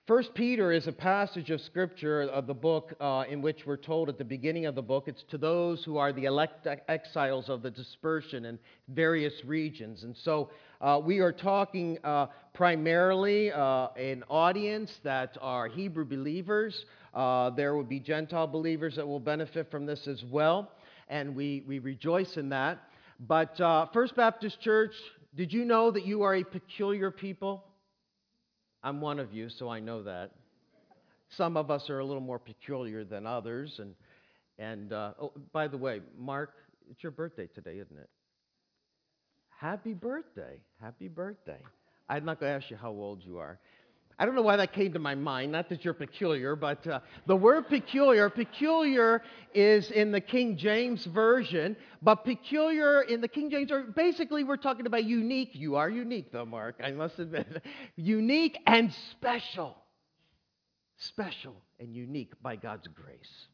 First 0.05 0.33
Peter 0.33 0.73
is 0.73 0.87
a 0.87 0.91
passage 0.91 1.49
of 1.49 1.61
scripture 1.61 2.23
of 2.23 2.45
the 2.45 2.53
book 2.53 2.93
uh, 2.99 3.23
in 3.29 3.41
which 3.41 3.65
we're 3.65 3.77
told 3.77 4.09
at 4.09 4.17
the 4.17 4.25
beginning 4.25 4.65
of 4.65 4.75
the 4.75 4.81
book 4.81 5.05
it's 5.07 5.23
to 5.29 5.37
those 5.37 5.81
who 5.85 5.95
are 5.95 6.11
the 6.11 6.25
elect 6.25 6.67
exiles 6.89 7.47
of 7.47 7.61
the 7.61 7.71
dispersion 7.71 8.43
in 8.43 8.59
various 8.89 9.33
regions. 9.45 10.03
And 10.03 10.13
so 10.17 10.49
uh, 10.81 10.99
we 11.01 11.19
are 11.19 11.31
talking 11.31 11.99
uh, 12.03 12.25
primarily 12.53 13.53
uh, 13.53 13.87
an 13.95 14.25
audience 14.29 14.91
that 15.05 15.37
are 15.39 15.69
Hebrew 15.69 16.03
believers. 16.03 16.85
Uh, 17.13 17.51
there 17.51 17.75
will 17.75 17.83
be 17.83 17.99
Gentile 17.99 18.47
believers 18.47 18.95
that 18.95 19.07
will 19.07 19.19
benefit 19.19 19.69
from 19.69 19.85
this 19.85 20.07
as 20.07 20.23
well, 20.29 20.71
and 21.09 21.35
we, 21.35 21.63
we 21.67 21.79
rejoice 21.79 22.37
in 22.37 22.49
that. 22.49 22.79
But 23.19 23.59
uh, 23.61 23.87
First 23.93 24.15
Baptist 24.15 24.59
Church, 24.61 24.93
did 25.35 25.53
you 25.53 25.65
know 25.65 25.91
that 25.91 26.05
you 26.05 26.23
are 26.23 26.35
a 26.35 26.43
peculiar 26.43 27.11
people? 27.11 27.63
I'm 28.83 28.99
one 28.99 29.19
of 29.19 29.33
you, 29.33 29.49
so 29.49 29.69
I 29.69 29.79
know 29.79 30.03
that. 30.03 30.31
Some 31.37 31.55
of 31.57 31.71
us 31.71 31.89
are 31.89 31.99
a 31.99 32.05
little 32.05 32.21
more 32.21 32.39
peculiar 32.39 33.03
than 33.03 33.25
others. 33.25 33.79
And, 33.79 33.95
and 34.59 34.91
uh, 34.91 35.13
oh, 35.21 35.31
by 35.51 35.67
the 35.67 35.77
way, 35.77 36.01
Mark, 36.17 36.51
it's 36.91 37.01
your 37.01 37.11
birthday 37.11 37.47
today, 37.47 37.77
isn't 37.77 37.97
it? 37.97 38.09
Happy 39.49 39.93
birthday. 39.93 40.57
Happy 40.81 41.07
birthday. 41.07 41.59
I'm 42.09 42.25
not 42.25 42.39
going 42.39 42.51
to 42.51 42.63
ask 42.63 42.69
you 42.69 42.77
how 42.77 42.91
old 42.91 43.23
you 43.23 43.37
are. 43.37 43.59
I 44.19 44.25
don't 44.25 44.35
know 44.35 44.43
why 44.43 44.57
that 44.57 44.73
came 44.73 44.93
to 44.93 44.99
my 44.99 45.15
mind. 45.15 45.51
Not 45.51 45.69
that 45.69 45.83
you're 45.83 45.93
peculiar, 45.93 46.55
but 46.55 46.85
uh, 46.85 46.99
the 47.25 47.35
word 47.35 47.67
peculiar, 47.67 48.29
peculiar 48.29 49.23
is 49.53 49.89
in 49.91 50.11
the 50.11 50.21
King 50.21 50.57
James 50.57 51.05
Version, 51.05 51.75
but 52.01 52.23
peculiar 52.23 53.01
in 53.01 53.21
the 53.21 53.27
King 53.27 53.49
James, 53.49 53.71
or 53.71 53.83
basically 53.83 54.43
we're 54.43 54.57
talking 54.57 54.85
about 54.85 55.05
unique. 55.05 55.51
You 55.53 55.75
are 55.75 55.89
unique, 55.89 56.31
though, 56.31 56.45
Mark, 56.45 56.79
I 56.83 56.91
must 56.91 57.17
admit. 57.17 57.63
unique 57.95 58.57
and 58.67 58.93
special. 59.11 59.75
Special 60.97 61.55
and 61.79 61.93
unique 61.93 62.33
by 62.41 62.55
God's 62.55 62.87
grace. 62.87 63.47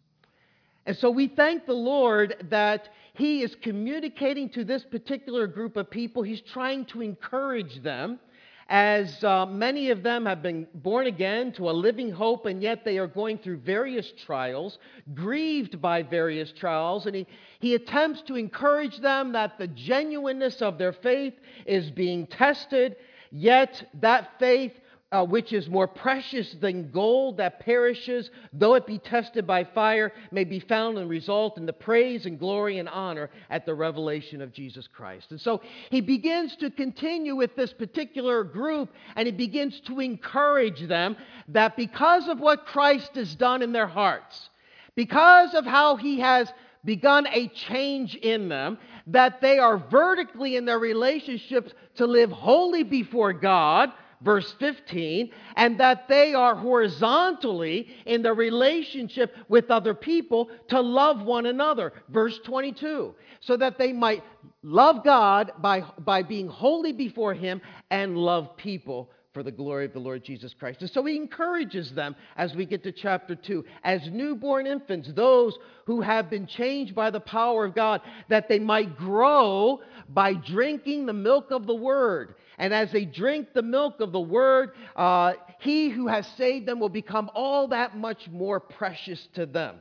And 0.86 0.98
so 0.98 1.10
we 1.10 1.28
thank 1.28 1.66
the 1.66 1.74
Lord 1.74 2.36
that 2.50 2.90
He 3.14 3.44
is 3.44 3.56
communicating 3.62 4.50
to 4.50 4.64
this 4.66 4.84
particular 4.84 5.48
group 5.48 5.78
of 5.78 5.90
people. 5.90 6.22
He's 6.22 6.42
trying 6.42 6.86
to 6.86 7.02
encourage 7.02 7.82
them 7.82 8.20
as 8.70 9.24
uh, 9.24 9.48
many 9.48 9.90
of 9.90 10.04
them 10.04 10.28
have 10.28 10.44
been 10.44 10.68
born 10.76 11.08
again 11.08 11.52
to 11.54 11.70
a 11.70 11.72
living 11.72 12.12
hope, 12.12 12.46
and 12.46 12.62
yet 12.62 12.86
they 12.86 13.00
are 13.00 13.08
going 13.08 13.40
through 13.40 13.58
various 13.58 14.12
trials, 14.26 14.78
grieved 15.16 15.82
by 15.82 16.04
various 16.04 16.52
trials, 16.52 17.08
and 17.08 17.16
he, 17.16 17.28
he 17.60 17.74
attempts 17.74 18.22
to 18.22 18.36
encourage 18.36 19.00
them 19.00 19.32
that 19.32 19.58
the 19.58 19.68
genuineness 19.68 20.62
of 20.62 20.78
their 20.78 20.94
faith 20.94 21.34
is 21.66 21.90
being 21.90 22.28
tested, 22.28 22.96
yet 23.32 23.90
that 23.96 24.38
faith 24.38 24.74
uh, 25.12 25.26
which 25.26 25.54
is 25.54 25.68
more 25.68 25.88
precious 25.88 26.54
than 26.62 26.92
gold 26.92 27.38
that 27.38 27.60
perishes, 27.60 28.30
though 28.54 28.76
it 28.76 28.86
be 28.86 29.00
tested 29.00 29.48
by 29.48 29.64
fire, 29.64 30.12
may 30.32 30.44
be 30.44 30.60
found 30.60 31.00
and 31.00 31.10
result 31.10 31.58
in 31.58 31.66
the 31.66 31.74
praise 31.74 32.28
and 32.28 32.38
glory 32.38 32.78
and 32.78 32.88
honor 32.88 33.30
at 33.50 33.66
the 33.66 33.74
revelation 33.74 34.40
of 34.40 34.54
Jesus 34.54 34.88
Christ. 34.88 35.32
And 35.32 35.42
so 35.42 35.62
he 35.90 36.02
begins 36.02 36.56
to 36.58 36.70
continue 36.70 37.36
with 37.36 37.56
this 37.56 37.74
particular 37.74 38.44
group 38.44 38.90
and 39.16 39.26
he 39.26 39.32
begins 39.32 39.80
to 39.82 40.00
encourage 40.00 40.88
them 40.88 41.18
that 41.48 41.76
because 41.76 42.28
of 42.28 42.40
what 42.40 42.68
Christ 42.68 43.16
has 43.16 43.34
done 43.34 43.64
in 43.64 43.72
their 43.72 43.88
hearts, 43.88 44.50
because 44.94 45.56
of 45.56 45.66
how 45.66 45.96
he 45.96 46.20
has 46.20 46.54
begun 46.86 47.28
a 47.28 47.48
change 47.48 48.16
in 48.16 48.48
them, 48.48 48.78
that 49.08 49.42
they 49.42 49.58
are 49.58 49.78
vertically 49.78 50.56
in 50.56 50.66
their 50.66 50.80
relationships 50.80 51.74
to 51.96 52.06
live 52.06 52.32
holy 52.32 52.84
before 52.84 53.34
God 53.34 53.92
verse 54.22 54.54
15, 54.60 55.32
and 55.56 55.80
that 55.80 56.08
they 56.08 56.34
are 56.34 56.56
horizontally 56.56 57.90
in 58.06 58.22
the 58.22 58.34
relationship 58.34 59.36
with 59.48 59.72
other 59.72 59.94
people 59.94 60.50
to 60.68 60.80
love 60.80 61.24
one 61.24 61.46
another, 61.46 61.94
verse 62.10 62.40
22, 62.44 63.16
so 63.40 63.58
that 63.58 63.78
they 63.78 63.94
might 63.94 64.24
love 64.64 65.04
God 65.04 65.52
by, 65.60 65.84
by 66.00 66.24
being 66.24 66.48
holy 66.48 66.92
before 66.92 67.34
Him 67.34 67.62
and 67.90 68.18
love 68.18 68.58
people 68.58 69.10
for 69.34 69.44
the 69.44 69.52
glory 69.52 69.86
of 69.86 69.94
the 69.94 70.00
Lord 70.00 70.24
Jesus 70.24 70.54
Christ. 70.54 70.82
And 70.82 70.90
so 70.90 71.06
he 71.06 71.16
encourages 71.16 71.92
them 71.92 72.16
as 72.36 72.56
we 72.56 72.66
get 72.66 72.84
to 72.84 72.92
chapter 72.92 73.36
2, 73.36 73.64
as 73.84 74.02
newborn 74.10 74.68
infants, 74.68 75.12
those 75.16 75.58
who 75.86 76.02
have 76.02 76.30
been 76.30 76.48
changed 76.48 76.96
by 76.96 77.12
the 77.12 77.20
power 77.20 77.66
of 77.66 77.76
God, 77.76 78.02
that 78.30 78.50
they 78.50 78.60
might 78.60 78.98
grow 78.98 79.82
by 80.10 80.34
drinking 80.34 81.06
the 81.06 81.14
milk 81.14 81.52
of 81.52 81.68
the 81.68 81.76
word 81.76 82.36
and 82.60 82.74
as 82.74 82.92
they 82.92 83.06
drink 83.06 83.54
the 83.54 83.62
milk 83.62 84.02
of 84.02 84.12
the 84.12 84.20
word, 84.20 84.72
uh, 84.96 85.34
he 85.60 85.90
who 85.90 86.08
has 86.08 86.28
saved 86.38 86.68
them 86.68 86.80
will 86.80 86.90
become 86.90 87.32
all 87.34 87.70
that 87.70 87.98
much 87.98 88.28
more 88.30 88.60
precious 88.60 89.26
to 89.36 89.46
them. 89.46 89.78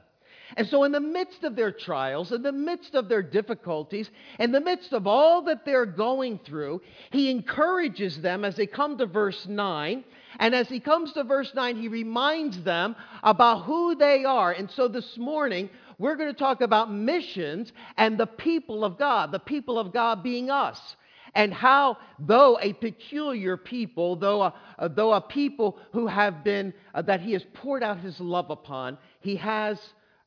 And 0.57 0.67
so, 0.67 0.85
in 0.85 0.93
the 0.93 1.01
midst 1.01 1.45
of 1.45 1.57
their 1.57 1.73
trials, 1.73 2.33
in 2.33 2.43
the 2.43 2.53
midst 2.53 2.95
of 2.95 3.09
their 3.09 3.23
difficulties, 3.23 4.11
in 4.39 4.53
the 4.53 4.61
midst 4.61 4.93
of 4.93 5.07
all 5.07 5.43
that 5.43 5.65
they're 5.65 5.87
going 5.87 6.39
through, 6.39 6.81
he 7.11 7.31
encourages 7.31 8.21
them 8.21 8.45
as 8.45 8.57
they 8.57 8.67
come 8.67 8.97
to 8.99 9.07
verse 9.07 9.47
9. 9.47 10.05
And 10.39 10.55
as 10.55 10.69
he 10.69 10.81
comes 10.81 11.13
to 11.13 11.25
verse 11.25 11.53
9, 11.55 11.77
he 11.77 11.89
reminds 11.89 12.63
them 12.63 12.97
about 13.23 13.65
who 13.65 13.95
they 13.95 14.25
are. 14.25 14.53
And 14.53 14.71
so, 14.71 14.89
this 14.89 15.19
morning, 15.19 15.69
we're 15.99 16.17
going 16.17 16.33
to 16.33 16.39
talk 16.39 16.61
about 16.61 16.93
missions 16.93 17.73
and 17.97 18.17
the 18.17 18.27
people 18.27 18.85
of 18.85 18.99
God, 18.99 19.33
the 19.33 19.39
people 19.39 19.79
of 19.79 19.93
God 19.93 20.23
being 20.23 20.51
us 20.51 20.97
and 21.35 21.53
how, 21.53 21.99
though 22.19 22.59
a 22.61 22.73
peculiar 22.73 23.57
people, 23.57 24.17
though 24.17 24.43
a, 24.43 24.55
uh, 24.79 24.89
though 24.89 25.13
a 25.13 25.21
people 25.21 25.79
who 25.93 26.07
have 26.07 26.43
been, 26.43 26.73
uh, 26.95 27.03
that 27.03 27.21
he 27.21 27.33
has 27.33 27.45
poured 27.55 27.83
out 27.83 27.99
his 27.99 28.19
love 28.21 28.51
upon, 28.51 28.99
he 29.21 29.37
has 29.37 29.79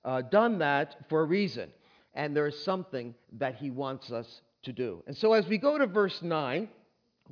uh, 0.04 0.22
done 0.22 0.60
that 0.60 0.96
for 1.10 1.22
a 1.22 1.26
reason. 1.26 1.70
And 2.14 2.36
there 2.36 2.48
is 2.48 2.64
something 2.64 3.16
that 3.34 3.56
he 3.56 3.70
wants 3.70 4.12
us 4.12 4.42
to 4.64 4.74
do. 4.74 5.04
And 5.08 5.16
so 5.16 5.34
as 5.34 5.48
we 5.48 5.58
go 5.58 5.78
to 5.78 5.88
verse 5.88 6.22
9, 6.22 6.68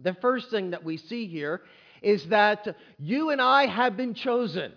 the 0.02 0.14
first 0.16 0.50
thing 0.50 0.72
that 0.72 0.84
we 0.84 0.98
see 0.98 1.28
here 1.28 1.62
is 2.02 2.26
that 2.28 2.76
you 2.98 3.30
and 3.30 3.42
I 3.42 3.66
have 3.66 3.98
been 3.98 4.14
chosen. 4.14 4.72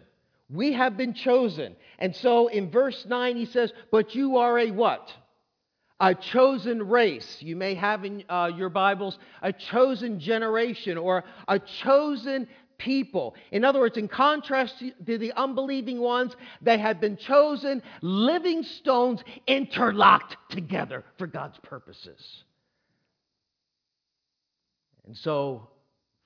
We 0.50 0.72
have 0.72 0.96
been 0.96 1.14
chosen. 1.14 1.76
And 1.98 2.14
so 2.16 2.48
in 2.48 2.70
verse 2.70 3.06
9, 3.08 3.36
he 3.36 3.46
says, 3.46 3.72
But 3.90 4.14
you 4.14 4.38
are 4.38 4.58
a 4.58 4.70
what? 4.70 5.08
a 6.02 6.16
chosen 6.16 6.88
race. 6.88 7.36
You 7.40 7.54
may 7.54 7.76
have 7.76 8.04
in 8.04 8.24
uh, 8.28 8.50
your 8.56 8.70
Bibles 8.70 9.16
a 9.40 9.52
chosen 9.52 10.18
generation 10.18 10.98
or 10.98 11.22
a 11.46 11.60
chosen 11.60 12.48
people. 12.84 13.34
In 13.50 13.64
other 13.64 13.80
words, 13.80 13.96
in 13.96 14.08
contrast 14.08 14.82
to 15.06 15.18
the 15.18 15.32
unbelieving 15.32 16.00
ones, 16.00 16.34
they 16.60 16.78
have 16.78 17.00
been 17.00 17.16
chosen 17.16 17.82
living 18.00 18.62
stones 18.62 19.22
interlocked 19.46 20.36
together 20.50 21.04
for 21.18 21.26
God's 21.26 21.58
purposes. 21.62 22.44
And 25.06 25.16
so, 25.16 25.68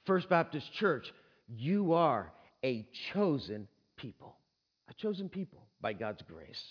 First 0.07 0.29
Baptist 0.29 0.73
Church, 0.75 1.13
you 1.49 1.95
are 1.95 2.33
a 2.65 2.87
chosen 3.13 3.69
people. 3.97 4.37
A 4.89 4.95
chosen 4.95 5.29
people 5.29 5.63
by 5.81 5.93
God's 5.93 6.23
grace. 6.23 6.63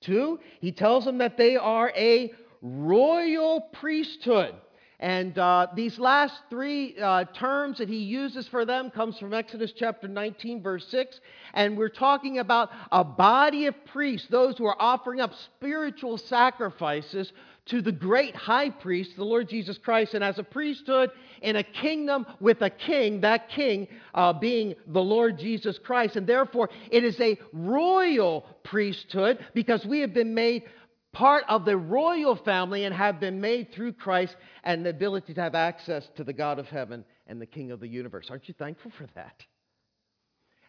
Two, 0.00 0.38
he 0.60 0.72
tells 0.72 1.04
them 1.04 1.18
that 1.18 1.36
they 1.36 1.56
are 1.56 1.92
a 1.96 2.32
royal 2.62 3.60
priesthood. 3.72 4.54
And 5.00 5.36
uh, 5.38 5.68
these 5.74 5.98
last 5.98 6.34
three 6.50 6.96
uh, 7.00 7.24
terms 7.24 7.78
that 7.78 7.88
he 7.88 7.98
uses 7.98 8.46
for 8.48 8.64
them 8.64 8.90
comes 8.90 9.18
from 9.18 9.34
Exodus 9.34 9.72
chapter 9.76 10.06
19, 10.06 10.62
verse 10.62 10.86
6. 10.90 11.20
And 11.52 11.76
we're 11.76 11.88
talking 11.88 12.38
about 12.38 12.70
a 12.92 13.02
body 13.02 13.66
of 13.66 13.74
priests, 13.86 14.28
those 14.30 14.56
who 14.56 14.66
are 14.66 14.76
offering 14.78 15.20
up 15.20 15.32
spiritual 15.56 16.16
sacrifices 16.16 17.32
to 17.66 17.80
the 17.80 17.92
great 17.92 18.36
high 18.36 18.68
priest, 18.68 19.12
the 19.16 19.24
Lord 19.24 19.48
Jesus 19.48 19.78
Christ. 19.78 20.14
And 20.14 20.22
as 20.22 20.38
a 20.38 20.42
priesthood 20.42 21.10
in 21.40 21.56
a 21.56 21.62
kingdom 21.62 22.26
with 22.38 22.60
a 22.60 22.70
king, 22.70 23.22
that 23.22 23.48
king 23.48 23.88
uh, 24.14 24.32
being 24.34 24.74
the 24.86 25.00
Lord 25.00 25.38
Jesus 25.38 25.78
Christ. 25.82 26.16
And 26.16 26.26
therefore, 26.26 26.68
it 26.90 27.04
is 27.04 27.18
a 27.20 27.38
royal 27.52 28.44
priesthood 28.64 29.44
because 29.54 29.84
we 29.86 30.00
have 30.00 30.12
been 30.12 30.34
made 30.34 30.64
part 31.14 31.44
of 31.48 31.64
the 31.64 31.76
royal 31.76 32.36
family 32.36 32.84
and 32.84 32.94
have 32.94 33.20
been 33.20 33.40
made 33.40 33.72
through 33.72 33.94
Christ 33.94 34.36
and 34.64 34.84
the 34.84 34.90
ability 34.90 35.32
to 35.34 35.40
have 35.40 35.54
access 35.54 36.06
to 36.16 36.24
the 36.24 36.32
God 36.32 36.58
of 36.58 36.66
heaven 36.66 37.04
and 37.26 37.40
the 37.40 37.46
King 37.46 37.70
of 37.70 37.80
the 37.80 37.88
universe. 37.88 38.26
Aren't 38.28 38.48
you 38.48 38.54
thankful 38.58 38.90
for 38.98 39.06
that? 39.14 39.42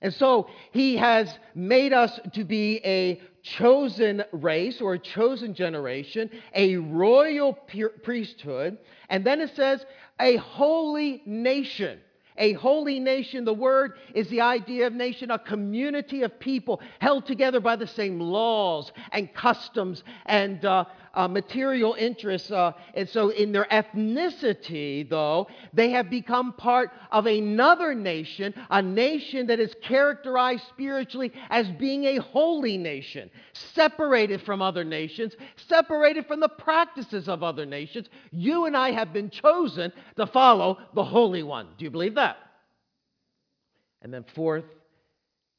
And 0.01 0.13
so 0.13 0.49
he 0.71 0.97
has 0.97 1.33
made 1.55 1.91
us 1.91 2.19
to 2.33 2.43
be 2.43 2.79
a 2.85 3.19
chosen 3.41 4.23
race 4.31 4.79
or 4.79 4.93
a 4.93 4.99
chosen 4.99 5.55
generation, 5.55 6.29
a 6.53 6.75
royal 6.75 7.53
priesthood, 8.03 8.77
and 9.09 9.25
then 9.25 9.41
it 9.41 9.55
says 9.55 9.83
a 10.19 10.35
holy 10.35 11.23
nation. 11.25 11.99
A 12.38 12.54
holy 12.54 13.00
nation, 13.00 13.46
the 13.46 13.54
word 13.54 13.94
is 14.13 14.27
the 14.30 14.42
idea 14.42 14.88
of 14.88 14.94
nation, 14.94 15.32
a 15.32 15.39
community 15.39 16.24
of 16.24 16.38
people 16.39 16.82
held 17.00 17.25
together 17.25 17.60
by 17.60 17.75
the 17.75 17.88
same 17.88 18.20
laws 18.20 18.92
and 19.12 19.34
customs 19.34 20.04
and 20.25 20.63
uh, 20.65 20.86
uh, 21.15 21.27
material 21.27 21.95
interests. 21.98 22.51
Uh, 22.51 22.74
and 22.93 23.07
so, 23.10 23.29
in 23.29 23.51
their 23.51 23.65
ethnicity, 23.65 25.10
though, 25.10 25.48
they 25.74 25.89
have 25.91 26.10
become 26.10 26.53
part 26.53 26.91
of 27.12 27.25
another 27.25 27.95
nation, 27.95 28.53
a 28.69 28.81
nation 28.81 29.48
that 29.48 29.60
is 29.60 29.74
characterized 29.81 30.63
spiritually 30.69 31.31
as 31.50 31.67
being 31.79 32.05
a 32.05 32.17
holy 32.17 32.77
nation, 32.77 33.29
separated 33.53 34.41
from 34.41 34.62
other 34.62 34.84
nations, 34.84 35.34
separated 35.67 36.27
from 36.27 36.39
the 36.39 36.50
practices 36.50 37.27
of 37.27 37.43
other 37.43 37.65
nations. 37.65 38.07
You 38.31 38.65
and 38.65 38.75
I 38.75 38.91
have 38.91 39.13
been 39.13 39.29
chosen 39.29 39.91
to 40.17 40.27
follow 40.27 40.77
the 40.93 41.03
Holy 41.03 41.43
One. 41.43 41.67
Do 41.77 41.86
you 41.86 41.91
believe 41.91 42.15
that? 42.15 42.38
And 44.01 44.13
then, 44.13 44.25
fourth, 44.36 44.65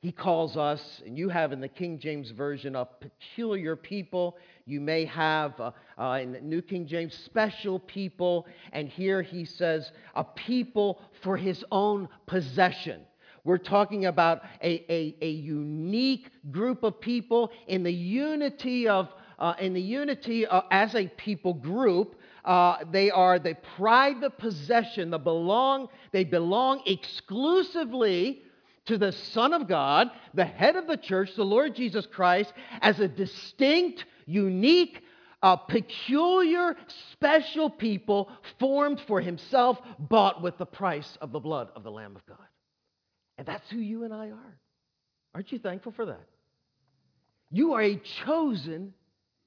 he 0.03 0.13
calls 0.13 0.57
us, 0.57 1.03
and 1.07 1.17
you 1.17 1.29
have 1.31 1.53
in 1.53 1.61
the 1.61 1.69
King 1.69 1.99
James 1.99 2.31
Version, 2.31 2.77
a 2.77 2.85
peculiar 2.85 3.75
people. 3.77 4.37
You 4.67 4.81
may 4.81 5.07
have 5.07 5.59
uh, 5.59 5.71
uh, 5.99 6.19
in 6.23 6.33
the 6.33 6.41
New 6.41 6.61
King 6.61 6.87
James, 6.87 7.15
special 7.25 7.79
people. 7.79 8.47
And 8.73 8.89
here 8.89 9.23
he 9.23 9.45
says, 9.45 9.91
a 10.15 10.23
people 10.23 11.01
for 11.23 11.37
his 11.37 11.65
own 11.73 12.09
possession. 12.27 13.01
We're 13.43 13.59
talking 13.59 14.07
about 14.07 14.43
a, 14.63 14.85
a, 14.93 15.17
a 15.23 15.31
unique 15.31 16.31
group 16.51 16.83
of 16.83 17.01
people 17.01 17.51
in 17.67 17.83
the 17.83 17.93
unity 17.93 18.89
of, 18.89 19.09
uh, 19.39 19.55
in 19.59 19.73
the 19.73 19.81
unity 19.81 20.47
uh, 20.47 20.63
as 20.71 20.95
a 20.95 21.07
people 21.17 21.55
group. 21.55 22.17
Uh, 22.45 22.79
they 22.93 23.11
are 23.11 23.39
the 23.39 23.57
private 23.77 24.37
possession, 24.37 25.11
the 25.11 25.19
belong, 25.19 25.89
they 26.13 26.25
belong 26.25 26.83
exclusively 26.87 28.43
to 28.87 28.99
the 28.99 29.13
Son 29.13 29.53
of 29.53 29.69
God, 29.69 30.11
the 30.35 30.45
head 30.45 30.77
of 30.77 30.87
the 30.87 30.97
church, 30.97 31.35
the 31.35 31.45
Lord 31.45 31.75
Jesus 31.75 32.07
Christ, 32.07 32.53
as 32.81 33.01
a 33.01 33.09
distinct, 33.09 34.05
unique, 34.27 35.03
a 35.43 35.57
peculiar, 35.57 36.77
special 37.13 37.69
people 37.69 38.31
formed 38.59 39.01
for 39.07 39.21
himself, 39.21 39.79
bought 39.99 40.43
with 40.43 40.57
the 40.59 40.67
price 40.67 41.19
of 41.21 41.33
the 41.33 41.41
blood 41.41 41.69
of 41.77 41.83
the 41.83 41.91
Lamb 41.91 42.17
of 42.17 42.25
God. 42.27 42.39
And 43.39 43.47
that's 43.47 43.69
who 43.71 43.79
you 43.79 44.05
and 44.05 44.15
I 44.15 44.31
are. 44.31 44.59
Aren't 45.35 45.53
you 45.53 45.59
thankful 45.59 45.93
for 45.93 46.07
that? 46.07 46.27
You 47.51 47.75
are 47.75 47.83
a 47.83 48.01
chosen 48.25 48.95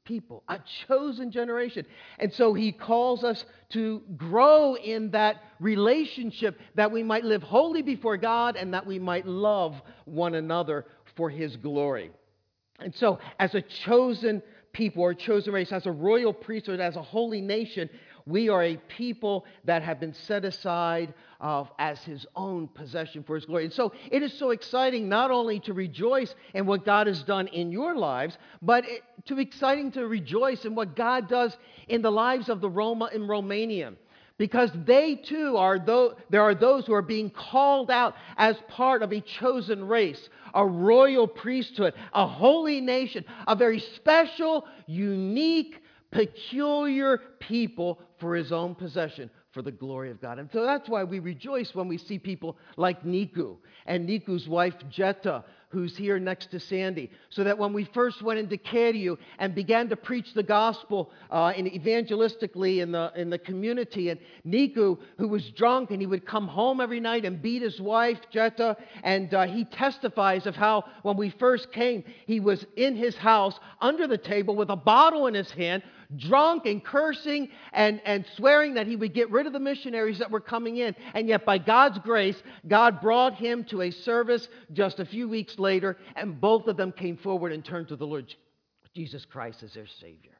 people, 0.09 0.41
a 0.47 0.59
chosen 0.87 1.29
generation. 1.31 1.85
And 2.17 2.33
so 2.33 2.55
he 2.55 2.71
calls 2.71 3.23
us 3.23 3.45
to 3.69 4.01
grow 4.17 4.73
in 4.73 5.11
that 5.11 5.35
relationship 5.59 6.59
that 6.73 6.91
we 6.91 7.03
might 7.03 7.23
live 7.23 7.43
holy 7.43 7.83
before 7.83 8.17
God 8.17 8.55
and 8.55 8.73
that 8.73 8.87
we 8.87 8.97
might 8.97 9.27
love 9.27 9.75
one 10.05 10.33
another 10.33 10.87
for 11.15 11.29
his 11.29 11.55
glory. 11.57 12.09
And 12.79 12.93
so, 12.95 13.19
as 13.39 13.53
a 13.53 13.61
chosen 13.61 14.41
people 14.73 15.03
or 15.03 15.13
chosen 15.13 15.53
race, 15.53 15.71
as 15.71 15.85
a 15.85 15.91
royal 15.91 16.33
priesthood, 16.33 16.79
as 16.79 16.95
a 16.95 17.03
holy 17.03 17.41
nation, 17.41 17.87
we 18.29 18.49
are 18.49 18.63
a 18.63 18.77
people 18.77 19.45
that 19.65 19.81
have 19.81 19.99
been 19.99 20.13
set 20.13 20.45
aside 20.45 21.13
uh, 21.41 21.65
as 21.77 21.99
his 22.03 22.25
own 22.35 22.67
possession 22.67 23.23
for 23.23 23.35
his 23.35 23.45
glory. 23.45 23.65
And 23.65 23.73
so 23.73 23.93
it 24.11 24.21
is 24.21 24.37
so 24.37 24.51
exciting 24.51 25.09
not 25.09 25.31
only 25.31 25.59
to 25.61 25.73
rejoice 25.73 26.33
in 26.53 26.65
what 26.65 26.85
God 26.85 27.07
has 27.07 27.23
done 27.23 27.47
in 27.47 27.71
your 27.71 27.95
lives, 27.95 28.37
but 28.61 28.85
it, 28.87 29.01
to 29.25 29.39
exciting 29.39 29.91
to 29.93 30.07
rejoice 30.07 30.65
in 30.65 30.75
what 30.75 30.95
God 30.95 31.27
does 31.27 31.57
in 31.87 32.01
the 32.01 32.11
lives 32.11 32.49
of 32.49 32.61
the 32.61 32.69
Roma 32.69 33.09
in 33.13 33.27
Romania 33.27 33.93
because 34.37 34.71
they 34.85 35.15
too 35.15 35.57
are 35.57 35.77
though 35.77 36.15
there 36.31 36.41
are 36.41 36.55
those 36.55 36.87
who 36.87 36.93
are 36.93 37.03
being 37.03 37.29
called 37.29 37.91
out 37.91 38.15
as 38.37 38.55
part 38.69 39.03
of 39.03 39.11
a 39.11 39.21
chosen 39.21 39.85
race 39.87 40.29
a 40.53 40.65
royal 40.65 41.27
priesthood 41.27 41.93
a 42.13 42.25
holy 42.25 42.81
nation 42.81 43.23
a 43.47 43.55
very 43.55 43.79
special 43.79 44.65
unique 44.87 45.81
peculiar 46.11 47.19
people 47.39 47.99
for 48.19 48.35
his 48.35 48.51
own 48.51 48.75
possession 48.75 49.29
for 49.51 49.61
the 49.63 49.71
glory 49.71 50.11
of 50.11 50.21
God. 50.21 50.37
And 50.37 50.49
so 50.51 50.63
that's 50.63 50.87
why 50.87 51.03
we 51.03 51.19
rejoice 51.19 51.73
when 51.73 51.87
we 51.87 51.97
see 51.97 52.19
people 52.19 52.57
like 52.77 53.03
Niku 53.03 53.57
and 53.87 54.07
Niku's 54.07 54.47
wife 54.47 54.75
Jetta, 54.91 55.43
who's 55.69 55.97
here 55.97 56.19
next 56.19 56.51
to 56.51 56.59
Sandy. 56.59 57.09
So 57.29 57.43
that 57.43 57.57
when 57.57 57.73
we 57.73 57.85
first 57.85 58.21
went 58.21 58.39
into 58.39 58.57
Cheriu 58.57 59.17
and 59.39 59.55
began 59.55 59.89
to 59.89 59.95
preach 59.95 60.33
the 60.35 60.43
gospel 60.43 61.11
uh, 61.31 61.53
in 61.55 61.65
evangelistically 61.65 62.81
in 62.81 62.91
the, 62.91 63.11
in 63.15 63.31
the 63.31 63.39
community, 63.39 64.09
and 64.09 64.19
Niku, 64.45 64.99
who 65.17 65.27
was 65.27 65.49
drunk 65.51 65.89
and 65.89 65.99
he 65.99 66.07
would 66.07 66.27
come 66.27 66.47
home 66.47 66.79
every 66.79 66.99
night 66.99 67.25
and 67.25 67.41
beat 67.41 67.63
his 67.63 67.81
wife, 67.81 68.19
Jetta, 68.31 68.77
and 69.03 69.33
uh, 69.33 69.47
he 69.47 69.65
testifies 69.65 70.45
of 70.45 70.55
how 70.55 70.85
when 71.01 71.17
we 71.17 71.31
first 71.39 71.71
came, 71.71 72.03
he 72.27 72.39
was 72.39 72.65
in 72.75 72.95
his 72.95 73.15
house 73.15 73.59
under 73.81 74.05
the 74.07 74.17
table 74.17 74.55
with 74.55 74.69
a 74.69 74.75
bottle 74.75 75.25
in 75.25 75.33
his 75.33 75.51
hand 75.51 75.81
drunk 76.15 76.65
and 76.65 76.83
cursing 76.83 77.49
and, 77.71 78.01
and 78.05 78.25
swearing 78.35 78.75
that 78.75 78.87
he 78.87 78.95
would 78.95 79.13
get 79.13 79.29
rid 79.31 79.45
of 79.45 79.53
the 79.53 79.59
missionaries 79.59 80.19
that 80.19 80.31
were 80.31 80.39
coming 80.39 80.77
in. 80.77 80.95
And 81.13 81.27
yet, 81.27 81.45
by 81.45 81.57
God's 81.57 81.99
grace, 81.99 82.41
God 82.67 83.01
brought 83.01 83.35
him 83.35 83.63
to 83.65 83.81
a 83.81 83.91
service 83.91 84.47
just 84.73 84.99
a 84.99 85.05
few 85.05 85.29
weeks 85.29 85.59
later, 85.59 85.97
and 86.15 86.39
both 86.39 86.67
of 86.67 86.77
them 86.77 86.91
came 86.91 87.17
forward 87.17 87.51
and 87.51 87.63
turned 87.63 87.89
to 87.89 87.95
the 87.95 88.07
Lord 88.07 88.33
Jesus 88.95 89.25
Christ 89.25 89.63
as 89.63 89.73
their 89.73 89.87
Savior. 89.99 90.31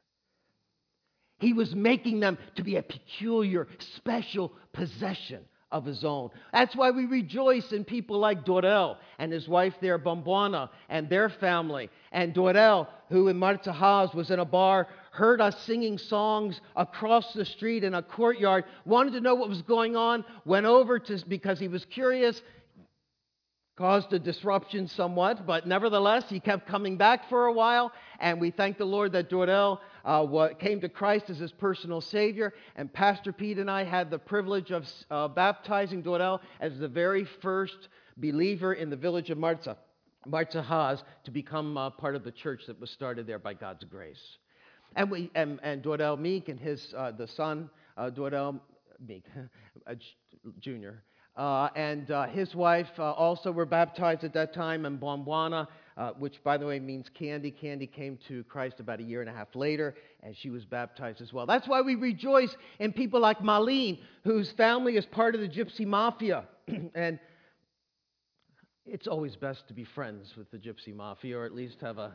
He 1.38 1.52
was 1.54 1.74
making 1.74 2.20
them 2.20 2.36
to 2.56 2.62
be 2.62 2.76
a 2.76 2.82
peculiar, 2.82 3.66
special 3.96 4.52
possession 4.72 5.40
of 5.72 5.84
his 5.84 6.04
own. 6.04 6.30
That's 6.52 6.74
why 6.74 6.90
we 6.90 7.06
rejoice 7.06 7.72
in 7.72 7.84
people 7.84 8.18
like 8.18 8.44
Dorel 8.44 8.96
and 9.18 9.32
his 9.32 9.48
wife 9.48 9.74
there, 9.80 9.98
Bomboana, 9.98 10.70
and 10.88 11.08
their 11.08 11.28
family. 11.28 11.90
And 12.12 12.34
Dorel, 12.34 12.88
who 13.08 13.28
in 13.28 13.38
Martahaz 13.38 14.14
was 14.14 14.30
in 14.30 14.40
a 14.40 14.44
bar 14.44 14.88
heard 15.12 15.40
us 15.40 15.58
singing 15.62 15.98
songs 15.98 16.60
across 16.76 17.32
the 17.32 17.44
street 17.44 17.84
in 17.84 17.94
a 17.94 18.02
courtyard, 18.02 18.64
wanted 18.84 19.12
to 19.12 19.20
know 19.20 19.34
what 19.34 19.48
was 19.48 19.62
going 19.62 19.96
on, 19.96 20.24
went 20.44 20.66
over 20.66 20.98
to, 20.98 21.18
because 21.28 21.58
he 21.58 21.68
was 21.68 21.84
curious, 21.84 22.42
caused 23.80 24.12
a 24.12 24.18
disruption 24.18 24.86
somewhat, 24.86 25.46
but 25.46 25.66
nevertheless, 25.66 26.24
he 26.28 26.38
kept 26.38 26.68
coming 26.68 26.98
back 26.98 27.26
for 27.30 27.46
a 27.46 27.52
while. 27.52 27.90
And 28.18 28.38
we 28.38 28.50
thank 28.50 28.76
the 28.76 28.84
Lord 28.84 29.12
that 29.12 29.30
Dorel 29.30 29.78
uh, 30.04 30.48
came 30.58 30.82
to 30.82 30.88
Christ 30.90 31.30
as 31.30 31.38
his 31.38 31.50
personal 31.50 32.02
Savior. 32.02 32.52
And 32.76 32.92
Pastor 32.92 33.32
Pete 33.32 33.58
and 33.58 33.70
I 33.70 33.84
had 33.84 34.10
the 34.10 34.18
privilege 34.18 34.70
of 34.70 34.86
uh, 35.10 35.28
baptizing 35.28 36.02
Dorel 36.02 36.40
as 36.60 36.78
the 36.78 36.88
very 36.88 37.24
first 37.24 37.88
believer 38.18 38.74
in 38.74 38.90
the 38.90 38.96
village 38.96 39.30
of 39.30 39.38
Marza. 39.38 39.78
Marza 40.28 40.62
Haas 40.62 41.02
to 41.24 41.30
become 41.30 41.78
uh, 41.78 41.88
part 41.88 42.14
of 42.14 42.22
the 42.22 42.32
church 42.32 42.64
that 42.66 42.78
was 42.78 42.90
started 42.90 43.26
there 43.26 43.38
by 43.38 43.54
God's 43.54 43.84
grace. 43.84 44.36
And, 44.94 45.10
we, 45.10 45.30
and, 45.34 45.58
and 45.62 45.82
Meek 46.20 46.50
and 46.50 46.60
his, 46.60 46.92
uh, 46.94 47.12
the 47.12 47.26
son, 47.26 47.70
uh, 47.96 48.10
Meek, 49.00 49.24
Jr., 50.60 50.98
uh, 51.36 51.68
and 51.76 52.10
uh, 52.10 52.26
his 52.26 52.54
wife 52.54 52.90
uh, 52.98 53.12
also 53.12 53.52
were 53.52 53.66
baptized 53.66 54.24
at 54.24 54.34
that 54.34 54.52
time, 54.52 54.84
and 54.84 55.00
Bomboana, 55.00 55.68
uh, 55.96 56.10
which 56.18 56.42
by 56.42 56.56
the 56.56 56.66
way 56.66 56.80
means 56.80 57.06
candy. 57.14 57.50
Candy 57.50 57.86
came 57.86 58.18
to 58.28 58.42
Christ 58.44 58.80
about 58.80 59.00
a 59.00 59.02
year 59.02 59.20
and 59.20 59.30
a 59.30 59.32
half 59.32 59.54
later, 59.54 59.94
and 60.22 60.36
she 60.36 60.50
was 60.50 60.64
baptized 60.64 61.20
as 61.20 61.32
well. 61.32 61.46
That's 61.46 61.68
why 61.68 61.80
we 61.82 61.94
rejoice 61.94 62.54
in 62.78 62.92
people 62.92 63.20
like 63.20 63.38
Malene, 63.40 64.00
whose 64.24 64.50
family 64.52 64.96
is 64.96 65.06
part 65.06 65.34
of 65.34 65.40
the 65.40 65.48
Gypsy 65.48 65.86
Mafia. 65.86 66.44
and 66.94 67.18
it's 68.84 69.06
always 69.06 69.36
best 69.36 69.68
to 69.68 69.74
be 69.74 69.84
friends 69.84 70.34
with 70.36 70.50
the 70.50 70.58
Gypsy 70.58 70.94
Mafia, 70.94 71.38
or 71.38 71.44
at 71.44 71.54
least 71.54 71.80
have 71.80 71.98
a 71.98 72.12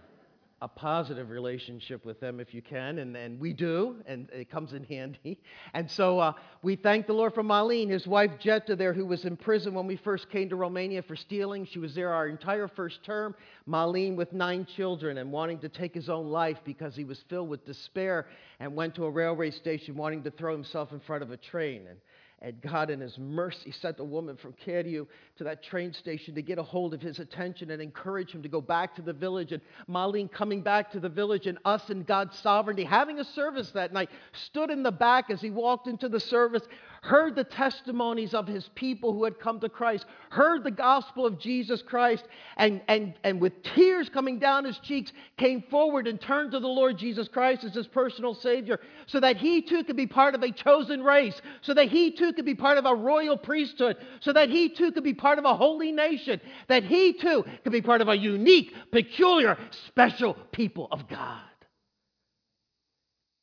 a 0.61 0.67
positive 0.67 1.29
relationship 1.29 2.05
with 2.05 2.19
them 2.21 2.39
if 2.39 2.53
you 2.53 2.61
can, 2.61 2.99
and, 2.99 3.15
and 3.17 3.37
we 3.39 3.51
do, 3.51 3.97
and 4.05 4.29
it 4.31 4.49
comes 4.49 4.73
in 4.73 4.83
handy. 4.85 5.39
And 5.73 5.91
so 5.91 6.19
uh, 6.19 6.33
we 6.61 6.77
thank 6.77 7.05
the 7.05 7.13
Lord 7.13 7.33
for 7.33 7.43
Marlene, 7.43 7.89
his 7.89 8.07
wife 8.07 8.31
Jetta 8.39 8.75
there, 8.75 8.93
who 8.93 9.05
was 9.05 9.25
in 9.25 9.35
prison 9.35 9.73
when 9.73 9.87
we 9.87 9.97
first 9.97 10.29
came 10.29 10.47
to 10.49 10.55
Romania 10.55 11.01
for 11.01 11.17
stealing. 11.17 11.65
She 11.65 11.79
was 11.79 11.93
there 11.93 12.13
our 12.13 12.27
entire 12.27 12.69
first 12.69 13.03
term. 13.03 13.35
Marlene 13.67 14.15
with 14.15 14.31
nine 14.31 14.65
children 14.65 15.17
and 15.17 15.31
wanting 15.31 15.59
to 15.59 15.69
take 15.69 15.93
his 15.93 16.09
own 16.09 16.27
life 16.27 16.59
because 16.63 16.95
he 16.95 17.03
was 17.03 17.23
filled 17.29 17.49
with 17.49 17.65
despair 17.65 18.27
and 18.61 18.73
went 18.73 18.95
to 18.95 19.03
a 19.03 19.09
railway 19.09 19.51
station 19.51 19.95
wanting 19.95 20.23
to 20.23 20.31
throw 20.31 20.53
himself 20.53 20.93
in 20.93 21.01
front 21.01 21.23
of 21.23 21.31
a 21.31 21.37
train. 21.37 21.87
And 21.89 21.99
and 22.41 22.61
God, 22.61 22.89
in 22.89 22.99
His 22.99 23.17
mercy, 23.17 23.71
sent 23.71 23.99
a 23.99 24.03
woman 24.03 24.35
from 24.35 24.53
Cheriu 24.53 25.07
to 25.37 25.43
that 25.45 25.63
train 25.63 25.93
station 25.93 26.35
to 26.35 26.41
get 26.41 26.57
a 26.57 26.63
hold 26.63 26.93
of 26.93 27.01
his 27.01 27.19
attention 27.19 27.71
and 27.71 27.81
encourage 27.81 28.31
him 28.31 28.43
to 28.43 28.49
go 28.49 28.59
back 28.59 28.93
to 28.95 29.01
the 29.01 29.13
village. 29.13 29.53
And 29.53 29.61
Marlene 29.89 30.29
coming 30.29 30.61
back 30.61 30.91
to 30.91 30.99
the 30.99 31.09
village, 31.09 31.47
and 31.47 31.57
us 31.63 31.89
in 31.89 32.03
God's 32.03 32.37
sovereignty, 32.39 32.83
having 32.83 33.19
a 33.19 33.23
service 33.23 33.71
that 33.71 33.93
night, 33.93 34.09
stood 34.33 34.69
in 34.69 34.83
the 34.83 34.91
back 34.91 35.29
as 35.29 35.39
he 35.39 35.49
walked 35.49 35.87
into 35.87 36.09
the 36.09 36.19
service, 36.19 36.63
heard 37.05 37.35
the 37.35 37.43
testimonies 37.43 38.33
of 38.33 38.47
his 38.47 38.67
people 38.73 39.13
who 39.13 39.23
had 39.23 39.39
come 39.39 39.59
to 39.59 39.69
Christ, 39.69 40.05
heard 40.31 40.63
the 40.63 40.71
gospel 40.71 41.23
of 41.25 41.39
Jesus 41.39 41.83
Christ, 41.83 42.23
and, 42.57 42.81
and, 42.87 43.13
and 43.23 43.39
with 43.39 43.53
tears 43.75 44.09
coming 44.09 44.39
down 44.39 44.65
his 44.65 44.79
cheeks, 44.79 45.11
came 45.37 45.63
forward 45.69 46.07
and 46.07 46.19
turned 46.19 46.51
to 46.51 46.59
the 46.59 46.67
Lord 46.67 46.97
Jesus 46.97 47.27
Christ 47.27 47.63
as 47.63 47.75
his 47.75 47.85
personal 47.85 48.33
Savior, 48.33 48.79
so 49.05 49.19
that 49.19 49.37
he 49.37 49.61
too 49.61 49.83
could 49.83 49.95
be 49.95 50.07
part 50.07 50.33
of 50.33 50.41
a 50.41 50.51
chosen 50.51 51.03
race, 51.03 51.39
so 51.61 51.75
that 51.75 51.89
he 51.89 52.11
too 52.11 52.33
could 52.33 52.45
be 52.45 52.55
part 52.55 52.79
of 52.79 52.85
a 52.85 52.95
royal 52.95 53.37
priesthood, 53.37 53.97
so 54.19 54.33
that 54.33 54.49
he 54.49 54.69
too 54.69 54.91
could 54.91 55.03
be 55.03 55.13
part 55.13 55.37
of 55.37 55.45
a 55.45 55.55
holy 55.55 55.91
nation, 55.91 56.41
that 56.67 56.83
he 56.83 57.13
too 57.13 57.45
could 57.63 57.71
be 57.71 57.83
part 57.83 58.01
of 58.01 58.07
a 58.07 58.17
unique, 58.17 58.73
peculiar, 58.91 59.57
special 59.87 60.33
people 60.51 60.87
of 60.91 61.07
God. 61.07 61.41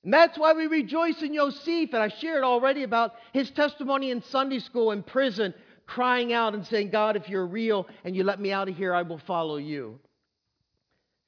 And 0.04 0.12
that's 0.12 0.36
why 0.36 0.52
we 0.52 0.66
rejoice 0.66 1.22
in 1.22 1.32
Yosef. 1.32 1.92
And 1.92 2.02
I 2.02 2.08
shared 2.08 2.42
already 2.42 2.82
about 2.82 3.14
his 3.32 3.50
testimony 3.50 4.10
in 4.10 4.22
Sunday 4.22 4.58
school 4.58 4.90
in 4.90 5.02
prison, 5.02 5.54
crying 5.86 6.32
out 6.32 6.54
and 6.54 6.66
saying, 6.66 6.90
God, 6.90 7.16
if 7.16 7.28
you're 7.28 7.46
real 7.46 7.86
and 8.04 8.16
you 8.16 8.24
let 8.24 8.40
me 8.40 8.52
out 8.52 8.68
of 8.68 8.76
here, 8.76 8.94
I 8.94 9.02
will 9.02 9.20
follow 9.26 9.58
you. 9.58 9.98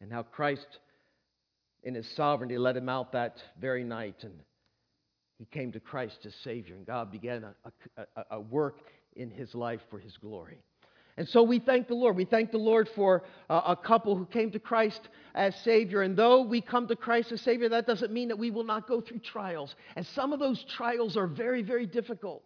And 0.01 0.13
how 0.13 0.25
Christ, 0.25 0.67
in 1.85 1.95
his 1.95 2.11
sovereignty, 2.17 2.59
let 2.59 2.77
him 2.77 2.89
out 2.89 3.13
that 3.13 3.37
very 3.61 3.85
night. 3.85 4.25
And 4.25 4.35
he 5.39 5.45
came 5.47 5.73
to 5.73 5.81
Christ 5.81 6.27
as 6.27 6.35
Savior. 6.43 6.75
And 6.75 6.85
God 6.85 7.13
began 7.13 7.45
a, 7.45 8.03
a, 8.17 8.25
a 8.33 8.41
work 8.41 8.79
in 9.15 9.31
his 9.31 9.55
life 9.55 9.81
for 9.89 9.99
his 9.99 10.17
glory. 10.17 10.59
And 11.17 11.29
so 11.29 11.43
we 11.45 11.61
thank 11.61 11.87
the 11.87 11.95
Lord. 11.95 12.17
We 12.17 12.25
thank 12.25 12.51
the 12.51 12.59
Lord 12.59 12.89
for 12.97 13.23
uh, 13.49 13.61
a 13.69 13.77
couple 13.77 14.17
who 14.17 14.27
came 14.27 14.51
to 14.51 14.59
Christ 14.59 15.01
as 15.35 15.55
Savior. 15.63 16.03
And 16.03 16.17
though 16.17 16.43
we 16.43 16.61
come 16.61 16.89
to 16.89 16.97
Christ 16.97 17.31
as 17.31 17.41
Savior, 17.41 17.69
that 17.69 17.87
doesn't 17.87 18.13
mean 18.13 18.29
that 18.29 18.39
we 18.39 18.51
will 18.51 18.65
not 18.65 18.89
go 18.89 19.01
through 19.01 19.21
trials. 19.21 19.77
And 19.95 20.05
some 20.09 20.33
of 20.33 20.41
those 20.41 20.65
trials 20.65 21.17
are 21.17 21.29
very, 21.29 21.63
very 21.63 21.87
difficult. 21.87 22.43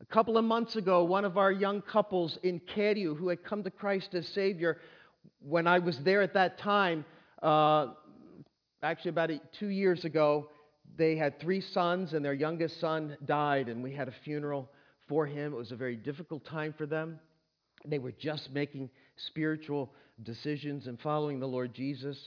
A 0.00 0.04
couple 0.06 0.38
of 0.38 0.44
months 0.44 0.76
ago, 0.76 1.02
one 1.04 1.24
of 1.24 1.36
our 1.36 1.50
young 1.50 1.82
couples 1.82 2.38
in 2.42 2.60
Cheriu 2.74 3.16
who 3.16 3.28
had 3.28 3.42
come 3.42 3.62
to 3.64 3.70
Christ 3.70 4.14
as 4.14 4.26
Savior, 4.28 4.78
when 5.40 5.66
I 5.66 5.80
was 5.80 5.98
there 5.98 6.22
at 6.22 6.34
that 6.34 6.58
time, 6.58 7.04
uh, 7.42 7.88
actually 8.82 9.10
about 9.10 9.30
two 9.58 9.68
years 9.68 10.04
ago, 10.04 10.48
they 10.96 11.16
had 11.16 11.40
three 11.40 11.60
sons, 11.60 12.14
and 12.14 12.24
their 12.24 12.34
youngest 12.34 12.80
son 12.80 13.16
died, 13.24 13.68
and 13.68 13.82
we 13.82 13.92
had 13.92 14.08
a 14.08 14.14
funeral 14.24 14.70
for 15.08 15.26
him. 15.26 15.52
It 15.52 15.56
was 15.56 15.72
a 15.72 15.76
very 15.76 15.96
difficult 15.96 16.44
time 16.44 16.74
for 16.76 16.86
them. 16.86 17.18
They 17.84 17.98
were 17.98 18.12
just 18.12 18.50
making 18.52 18.90
spiritual 19.16 19.92
decisions 20.22 20.86
and 20.86 21.00
following 21.00 21.40
the 21.40 21.46
Lord 21.46 21.74
Jesus. 21.74 22.18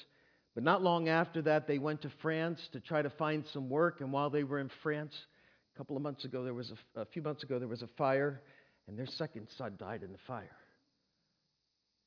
But 0.56 0.64
not 0.64 0.82
long 0.82 1.10
after 1.10 1.42
that, 1.44 1.68
they 1.68 1.80
went 1.80 2.02
to 2.04 2.12
France 2.22 2.60
to 2.74 2.80
try 2.80 3.02
to 3.02 3.10
find 3.10 3.46
some 3.54 3.70
work. 3.70 4.02
And 4.02 4.12
while 4.12 4.30
they 4.30 4.44
were 4.44 4.60
in 4.60 4.70
France, 4.82 5.14
a 5.74 5.78
couple 5.78 5.96
of 5.96 6.04
months 6.04 6.26
ago, 6.26 6.44
there 6.44 6.54
was 6.54 6.72
a, 6.96 7.02
a 7.02 7.06
few 7.06 7.22
months 7.22 7.44
ago, 7.44 7.60
there 7.60 7.68
was 7.68 7.82
a 7.82 7.90
fire, 7.98 8.42
and 8.88 8.98
their 8.98 9.08
second 9.08 9.48
son 9.58 9.76
died 9.80 10.04
in 10.04 10.12
the 10.12 10.20
fire. 10.28 10.58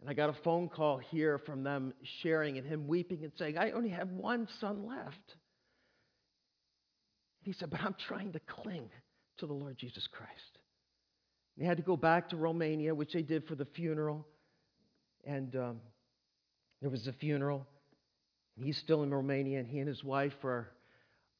And 0.00 0.10
I 0.10 0.14
got 0.14 0.28
a 0.28 0.42
phone 0.44 0.68
call 0.68 0.98
here 0.98 1.38
from 1.38 1.62
them 1.62 1.94
sharing 2.20 2.58
and 2.58 2.66
him 2.66 2.86
weeping 2.86 3.24
and 3.24 3.32
saying, 3.38 3.56
I 3.56 3.70
only 3.70 3.90
have 3.90 4.08
one 4.10 4.46
son 4.60 4.86
left. 4.86 5.36
He 7.42 7.52
said, 7.52 7.70
But 7.70 7.80
I'm 7.82 7.96
trying 8.06 8.32
to 8.32 8.40
cling 8.40 8.90
to 9.38 9.46
the 9.46 9.54
Lord 9.54 9.78
Jesus 9.78 10.06
Christ. 10.10 10.55
They 11.58 11.64
had 11.64 11.78
to 11.78 11.82
go 11.82 11.96
back 11.96 12.28
to 12.30 12.36
Romania, 12.36 12.94
which 12.94 13.12
they 13.12 13.22
did 13.22 13.46
for 13.46 13.54
the 13.54 13.64
funeral. 13.64 14.26
And 15.24 15.54
um, 15.56 15.80
there 16.80 16.90
was 16.90 17.06
a 17.06 17.12
funeral. 17.12 17.66
He's 18.62 18.78
still 18.78 19.02
in 19.02 19.12
Romania, 19.12 19.58
and 19.58 19.68
he 19.68 19.78
and 19.78 19.88
his 19.88 20.04
wife 20.04 20.44
are, 20.44 20.68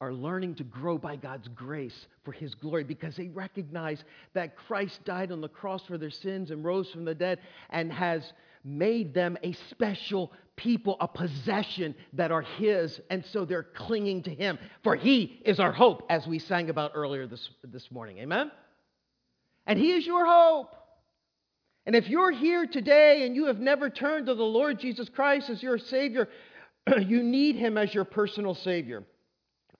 are 0.01 0.13
learning 0.13 0.55
to 0.55 0.63
grow 0.63 0.97
by 0.97 1.15
God's 1.15 1.47
grace 1.49 2.07
for 2.23 2.31
his 2.31 2.53
glory 2.55 2.83
because 2.83 3.15
they 3.15 3.27
recognize 3.27 4.03
that 4.33 4.55
Christ 4.55 4.99
died 5.05 5.31
on 5.31 5.41
the 5.41 5.47
cross 5.47 5.83
for 5.87 5.97
their 5.97 6.11
sins 6.11 6.51
and 6.51 6.63
rose 6.63 6.89
from 6.91 7.05
the 7.05 7.15
dead 7.15 7.39
and 7.69 7.91
has 7.91 8.21
made 8.63 9.13
them 9.13 9.37
a 9.43 9.53
special 9.71 10.31
people, 10.55 10.97
a 10.99 11.07
possession 11.07 11.95
that 12.13 12.31
are 12.31 12.41
his. 12.41 12.99
And 13.09 13.23
so 13.31 13.45
they're 13.45 13.63
clinging 13.63 14.23
to 14.23 14.33
him, 14.33 14.59
for 14.83 14.95
he 14.95 15.41
is 15.45 15.59
our 15.59 15.71
hope, 15.71 16.05
as 16.09 16.27
we 16.27 16.39
sang 16.39 16.69
about 16.69 16.91
earlier 16.93 17.27
this, 17.27 17.49
this 17.63 17.89
morning. 17.91 18.17
Amen? 18.19 18.51
And 19.67 19.77
he 19.77 19.91
is 19.91 20.07
your 20.07 20.25
hope. 20.25 20.73
And 21.85 21.95
if 21.95 22.09
you're 22.09 22.31
here 22.31 22.65
today 22.65 23.25
and 23.25 23.35
you 23.35 23.45
have 23.45 23.59
never 23.59 23.89
turned 23.89 24.25
to 24.25 24.35
the 24.35 24.43
Lord 24.43 24.79
Jesus 24.79 25.07
Christ 25.09 25.49
as 25.49 25.61
your 25.61 25.77
Savior, 25.77 26.27
you 26.99 27.21
need 27.21 27.55
Him 27.55 27.77
as 27.77 27.93
your 27.93 28.03
personal 28.03 28.55
Savior. 28.55 29.03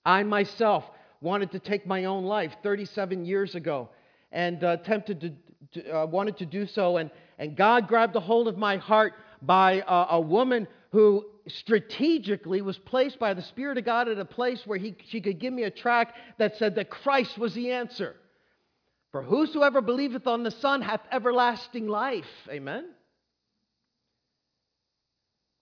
I 0.05 0.23
myself 0.23 0.85
wanted 1.19 1.51
to 1.51 1.59
take 1.59 1.85
my 1.85 2.05
own 2.05 2.23
life 2.23 2.53
37 2.63 3.25
years 3.25 3.55
ago 3.55 3.89
and 4.31 4.63
uh, 4.63 4.77
attempted 4.79 5.21
to, 5.21 5.81
to 5.81 5.97
uh, 5.97 6.05
wanted 6.05 6.37
to 6.37 6.45
do 6.45 6.65
so. 6.65 6.97
And, 6.97 7.11
and 7.39 7.57
God 7.57 7.87
grabbed 7.87 8.15
a 8.15 8.21
hold 8.21 8.47
of 8.47 8.57
my 8.57 8.77
heart 8.77 9.13
by 9.41 9.81
uh, 9.81 10.07
a 10.11 10.21
woman 10.21 10.67
who 10.91 11.25
strategically 11.47 12.61
was 12.61 12.77
placed 12.77 13.19
by 13.19 13.33
the 13.33 13.41
Spirit 13.41 13.77
of 13.77 13.85
God 13.85 14.07
at 14.07 14.17
a 14.17 14.25
place 14.25 14.61
where 14.65 14.77
he, 14.77 14.95
she 15.09 15.21
could 15.21 15.39
give 15.39 15.53
me 15.53 15.63
a 15.63 15.71
track 15.71 16.15
that 16.37 16.57
said 16.57 16.75
that 16.75 16.89
Christ 16.89 17.37
was 17.37 17.53
the 17.53 17.71
answer. 17.71 18.15
For 19.11 19.21
whosoever 19.23 19.81
believeth 19.81 20.27
on 20.27 20.43
the 20.43 20.51
Son 20.51 20.81
hath 20.81 21.01
everlasting 21.11 21.87
life. 21.87 22.25
Amen. 22.49 22.85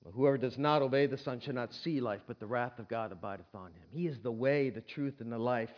But 0.04 0.14
whoever 0.14 0.38
does 0.38 0.58
not 0.58 0.82
obey 0.82 1.08
the 1.08 1.18
Son 1.18 1.40
shall 1.40 1.56
not 1.56 1.74
see 1.74 2.00
life, 2.00 2.22
but 2.28 2.40
the 2.40 2.46
wrath 2.46 2.78
of 2.80 2.88
God 2.88 3.12
abideth 3.12 3.54
on 3.56 3.68
him. 3.68 3.84
He 3.92 4.08
is 4.08 4.18
the 4.22 4.32
way, 4.32 4.70
the 4.70 4.82
truth, 4.82 5.16
and 5.20 5.32
the 5.32 5.38
life. 5.38 5.74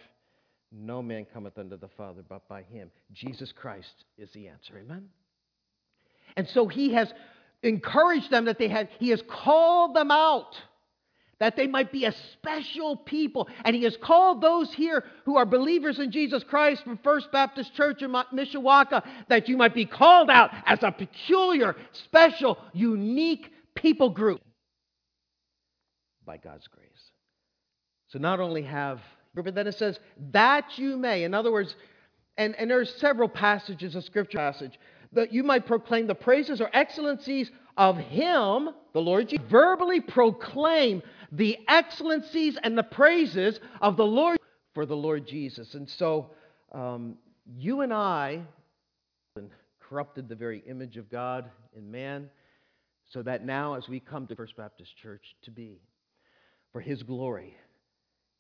No 0.72 1.02
man 1.02 1.26
cometh 1.34 1.58
unto 1.58 1.78
the 1.78 1.88
Father 1.88 2.24
but 2.28 2.48
by 2.50 2.64
him. 2.64 2.92
Jesus 3.14 3.54
Christ 3.54 4.04
is 4.18 4.30
the 4.32 4.50
answer. 4.50 4.78
Amen. 4.78 5.08
And 6.36 6.48
so 6.50 6.68
he 6.68 6.94
has 6.94 7.12
encouraged 7.64 8.30
them 8.30 8.46
that 8.46 8.58
they 8.58 8.68
had, 8.68 8.90
he 9.00 9.10
has 9.10 9.24
called 9.28 9.96
them 9.96 10.12
out 10.12 10.56
that 11.40 11.56
they 11.56 11.68
might 11.68 11.92
be 11.92 12.06
a 12.06 12.16
special 12.34 12.96
people. 12.96 13.48
And 13.64 13.76
he 13.76 13.84
has 13.84 13.98
called 14.02 14.42
those 14.42 14.74
here 14.74 15.04
who 15.26 15.38
are 15.38 15.46
believers 15.46 16.00
in 16.00 16.12
Jesus 16.12 16.44
Christ 16.44 16.84
from 16.84 16.98
First 17.04 17.32
Baptist 17.32 17.76
Church 17.76 18.02
in 18.02 18.12
Mishawaka 18.12 19.04
that 19.30 19.48
you 19.48 19.58
might 19.58 19.76
be 19.76 19.86
called 19.86 20.30
out 20.30 20.52
as 20.66 20.80
a 20.82 20.92
peculiar, 20.92 21.76
special, 21.92 22.58
unique 22.74 23.52
people 23.76 24.10
group 24.10 24.42
by 26.26 26.38
God's 26.38 26.68
grace. 26.68 26.88
So 28.10 28.20
not 28.20 28.40
only 28.40 28.64
have, 28.64 29.00
but 29.36 29.54
then 29.54 29.68
it 29.68 29.76
says, 29.76 30.00
that 30.32 30.78
you 30.78 30.98
may. 30.98 31.24
In 31.24 31.34
other 31.34 31.52
words, 31.52 31.76
and, 32.38 32.56
and 32.56 32.70
there's 32.70 32.94
several 32.96 33.30
passages 33.30 33.96
of 33.96 34.04
scripture 34.04 34.38
passage 34.38 34.80
that 35.14 35.32
you 35.32 35.44
might 35.44 35.66
proclaim 35.66 36.08
the 36.08 36.16
praises 36.16 36.60
or 36.62 36.70
excellencies 36.74 37.50
of 37.78 37.98
him, 37.98 38.70
the 38.94 39.00
Lord 39.00 39.30
Jesus, 39.30 39.46
verbally 39.50 40.02
proclaim 40.02 41.02
the 41.32 41.58
excellencies 41.68 42.58
and 42.62 42.78
the 42.78 42.84
praises 42.84 43.60
of 43.82 43.98
the 43.98 44.06
Lord 44.06 44.38
for 44.74 44.86
the 44.86 44.96
Lord 44.96 45.28
Jesus. 45.28 45.74
And 45.74 45.90
so 45.90 46.32
um, 46.72 47.18
you 47.46 47.82
and 47.82 47.94
I 47.94 48.42
corrupted 49.80 50.28
the 50.28 50.36
very 50.36 50.64
image 50.68 50.98
of 50.98 51.10
God 51.10 51.50
in 51.76 51.90
man, 51.92 52.30
so 53.10 53.22
that 53.24 53.46
now 53.46 53.76
as 53.76 53.88
we 53.88 54.00
come 54.00 54.28
to 54.28 54.36
First 54.36 54.58
Baptist 54.58 54.98
Church 54.98 55.24
to 55.44 55.52
be 55.52 55.80
for 56.74 56.82
his 56.82 57.04
glory. 57.04 57.56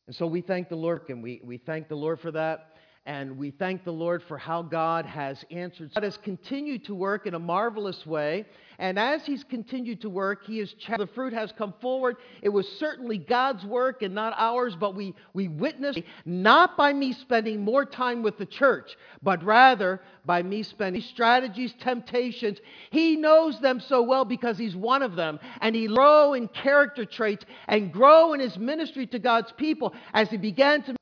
And 0.08 0.16
so 0.16 0.28
we 0.28 0.42
thank 0.42 0.70
the 0.70 0.76
Lord, 0.76 1.02
and 1.10 1.24
we, 1.24 1.42
we 1.44 1.58
thank 1.58 1.88
the 1.88 1.96
Lord 1.96 2.20
for 2.20 2.32
that. 2.32 2.77
And 3.08 3.38
we 3.38 3.52
thank 3.52 3.86
the 3.86 3.94
Lord 3.94 4.22
for 4.28 4.38
how 4.38 4.62
God 4.62 5.06
has 5.06 5.42
answered. 5.50 5.94
God 5.94 6.04
has 6.04 6.18
continued 6.18 6.84
to 6.88 6.94
work 6.94 7.26
in 7.26 7.36
a 7.36 7.40
marvelous 7.40 8.06
way. 8.06 8.46
And 8.80 9.00
as 9.00 9.26
He's 9.26 9.46
continued 9.46 10.02
to 10.02 10.10
work, 10.10 10.46
He 10.46 10.60
has 10.60 10.76
the 10.98 11.08
fruit 11.16 11.32
has 11.32 11.54
come 11.58 11.74
forward. 11.80 12.18
It 12.42 12.50
was 12.50 12.68
certainly 12.68 13.18
God's 13.18 13.64
work 13.64 14.02
and 14.02 14.14
not 14.14 14.34
ours, 14.38 14.76
but 14.78 14.94
we, 14.94 15.16
we 15.34 15.48
witnessed 15.48 16.02
not 16.26 16.76
by 16.76 16.92
me 16.92 17.14
spending 17.14 17.64
more 17.64 17.86
time 17.86 18.24
with 18.24 18.38
the 18.38 18.46
church, 18.46 18.98
but 19.24 19.42
rather 19.42 20.02
by 20.26 20.44
me 20.44 20.62
spending 20.62 21.02
strategies, 21.02 21.74
temptations. 21.80 22.58
He 22.92 23.16
knows 23.16 23.58
them 23.62 23.80
so 23.80 24.02
well 24.02 24.26
because 24.26 24.58
He's 24.58 24.76
one 24.76 25.02
of 25.02 25.16
them. 25.16 25.40
And 25.62 25.74
He 25.74 25.88
grow 25.88 26.34
in 26.34 26.50
character 26.50 27.06
traits 27.06 27.46
and 27.70 27.94
grow 27.94 28.34
in 28.34 28.42
His 28.42 28.58
ministry 28.58 29.08
to 29.08 29.18
God's 29.18 29.54
people 29.54 29.96
as 30.14 30.30
He 30.30 30.36
began 30.36 30.84
to 30.84 30.98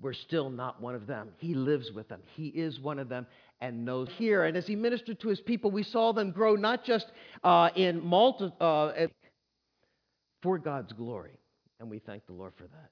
we're 0.00 0.12
still 0.12 0.48
not 0.48 0.80
one 0.80 0.94
of 0.94 1.06
them. 1.06 1.30
He 1.38 1.54
lives 1.54 1.90
with 1.90 2.08
them. 2.08 2.20
He 2.34 2.46
is 2.48 2.78
one 2.78 2.98
of 2.98 3.08
them 3.08 3.26
and 3.60 3.84
knows 3.84 4.08
here. 4.16 4.44
And 4.44 4.56
as 4.56 4.66
he 4.66 4.76
ministered 4.76 5.20
to 5.20 5.28
his 5.28 5.40
people, 5.40 5.70
we 5.70 5.82
saw 5.82 6.12
them 6.12 6.30
grow 6.30 6.54
not 6.54 6.84
just 6.84 7.06
uh, 7.42 7.70
in 7.74 8.04
multi, 8.04 8.52
uh, 8.60 8.92
for 10.42 10.58
God's 10.58 10.92
glory. 10.92 11.38
And 11.80 11.90
we 11.90 11.98
thank 11.98 12.26
the 12.26 12.32
Lord 12.32 12.52
for 12.56 12.64
that. 12.64 12.90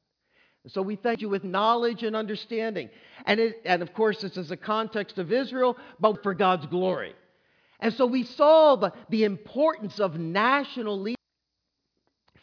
So 0.68 0.82
we 0.82 0.96
thank 0.96 1.20
you 1.20 1.28
with 1.28 1.44
knowledge 1.44 2.02
and 2.02 2.16
understanding. 2.16 2.90
And, 3.24 3.38
it, 3.38 3.62
and 3.64 3.82
of 3.82 3.94
course, 3.94 4.20
this 4.20 4.36
is 4.36 4.50
a 4.50 4.56
context 4.56 5.18
of 5.18 5.32
Israel, 5.32 5.76
but 6.00 6.24
for 6.24 6.34
God's 6.34 6.66
glory. 6.66 7.14
And 7.78 7.94
so 7.94 8.06
we 8.06 8.24
saw 8.24 8.74
the, 8.74 8.92
the 9.10 9.22
importance 9.22 10.00
of 10.00 10.18
national 10.18 10.98
leadership 11.00 11.16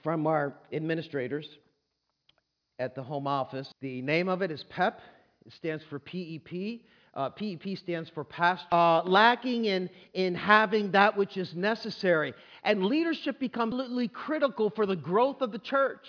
from 0.04 0.26
our 0.26 0.54
administrators 0.72 1.48
at 2.84 2.96
the 2.96 3.04
home 3.04 3.28
office. 3.28 3.74
The 3.82 4.02
name 4.02 4.28
of 4.28 4.42
it 4.42 4.52
is 4.52 4.64
PEP. 4.66 5.00
It 5.46 5.54
stands 5.54 5.84
for 5.90 6.00
PEP. 6.00 6.82
Uh, 7.14 7.30
PEP 7.30 7.78
stands 7.78 8.10
for 8.10 8.24
pastor. 8.24 8.68
Uh, 8.72 9.04
lacking 9.04 9.66
in, 9.66 9.90
in 10.14 10.36
having 10.36 10.92
that 10.92 11.16
which 11.16 11.38
is 11.38 11.56
necessary. 11.56 12.34
And 12.64 12.86
leadership 12.86 13.40
becomes 13.40 13.74
absolutely 13.74 14.10
critical 14.10 14.70
for 14.70 14.86
the 14.86 14.96
growth 14.96 15.42
of 15.42 15.52
the 15.52 15.60
church. 15.60 16.06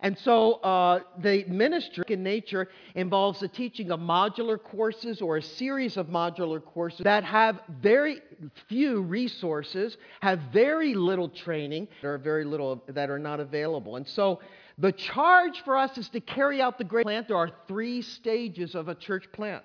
And 0.00 0.18
so 0.18 0.54
uh, 0.54 1.00
the 1.22 1.44
ministry 1.44 2.04
in 2.08 2.22
nature 2.22 2.68
involves 2.94 3.40
the 3.40 3.48
teaching 3.48 3.90
of 3.90 4.00
modular 4.00 4.62
courses 4.62 5.22
or 5.22 5.38
a 5.38 5.42
series 5.42 5.96
of 5.96 6.08
modular 6.08 6.62
courses 6.62 7.00
that 7.04 7.24
have 7.24 7.60
very 7.80 8.20
few 8.68 9.00
resources, 9.00 9.96
have 10.20 10.40
very 10.52 10.94
little 10.94 11.28
training, 11.28 11.88
or 12.02 12.18
very 12.18 12.44
little 12.44 12.84
that 12.88 13.08
are 13.08 13.18
not 13.18 13.40
available. 13.40 13.96
And 13.96 14.06
so 14.06 14.40
the 14.78 14.92
charge 14.92 15.62
for 15.64 15.76
us 15.76 15.96
is 15.98 16.08
to 16.10 16.20
carry 16.20 16.60
out 16.60 16.78
the 16.78 16.84
great 16.84 17.04
plant. 17.04 17.28
There 17.28 17.36
are 17.36 17.50
three 17.68 18.02
stages 18.02 18.74
of 18.74 18.88
a 18.88 18.94
church 18.94 19.26
plant. 19.32 19.64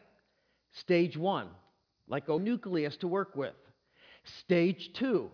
Stage 0.71 1.17
one, 1.17 1.47
like 2.07 2.29
a 2.29 2.37
nucleus 2.37 2.95
to 2.97 3.07
work 3.07 3.35
with. 3.35 3.55
Stage 4.41 4.91
two, 4.93 5.31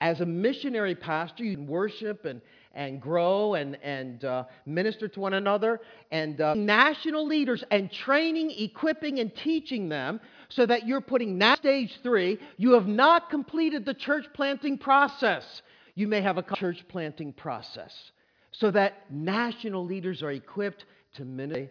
as 0.00 0.20
a 0.20 0.26
missionary 0.26 0.94
pastor, 0.94 1.42
you 1.42 1.56
can 1.56 1.66
worship 1.66 2.24
and, 2.24 2.40
and 2.72 3.00
grow 3.00 3.54
and, 3.54 3.76
and 3.82 4.24
uh, 4.24 4.44
minister 4.64 5.08
to 5.08 5.18
one 5.18 5.34
another, 5.34 5.80
and 6.12 6.40
uh, 6.40 6.54
national 6.54 7.26
leaders, 7.26 7.64
and 7.72 7.90
training, 7.90 8.52
equipping, 8.56 9.18
and 9.18 9.34
teaching 9.34 9.88
them 9.88 10.20
so 10.50 10.66
that 10.66 10.86
you're 10.86 11.00
putting 11.00 11.36
now 11.36 11.56
stage 11.56 11.98
three. 12.02 12.38
You 12.58 12.72
have 12.72 12.86
not 12.86 13.28
completed 13.28 13.84
the 13.84 13.94
church 13.94 14.26
planting 14.34 14.78
process. 14.78 15.62
You 15.96 16.06
may 16.06 16.20
have 16.20 16.38
a 16.38 16.42
church 16.42 16.84
planting 16.88 17.32
process 17.32 18.12
so 18.58 18.70
that 18.70 19.10
national 19.10 19.84
leaders 19.84 20.22
are 20.22 20.30
equipped 20.30 20.84
to 21.16 21.24
minister. 21.24 21.70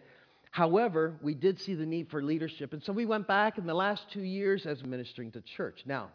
However, 0.50 1.14
we 1.22 1.34
did 1.34 1.60
see 1.60 1.74
the 1.74 1.84
need 1.84 2.08
for 2.10 2.22
leadership, 2.22 2.72
and 2.72 2.82
so 2.82 2.92
we 2.92 3.04
went 3.06 3.26
back 3.26 3.58
in 3.58 3.66
the 3.66 3.74
last 3.74 4.02
two 4.12 4.22
years 4.22 4.64
as 4.66 4.82
ministering 4.84 5.30
to 5.32 5.42
church. 5.56 5.82
Now, 5.84 6.10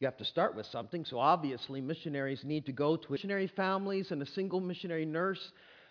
You 0.00 0.06
have 0.06 0.16
to 0.18 0.24
start 0.24 0.54
with 0.54 0.66
something. 0.66 1.04
So 1.04 1.18
obviously, 1.18 1.80
missionaries 1.80 2.44
need 2.44 2.66
to 2.66 2.72
go 2.72 2.96
to 2.96 3.12
missionary 3.12 3.48
families 3.48 4.12
and 4.12 4.22
a 4.22 4.26
single 4.26 4.60
missionary 4.60 5.04
nurse 5.04 5.40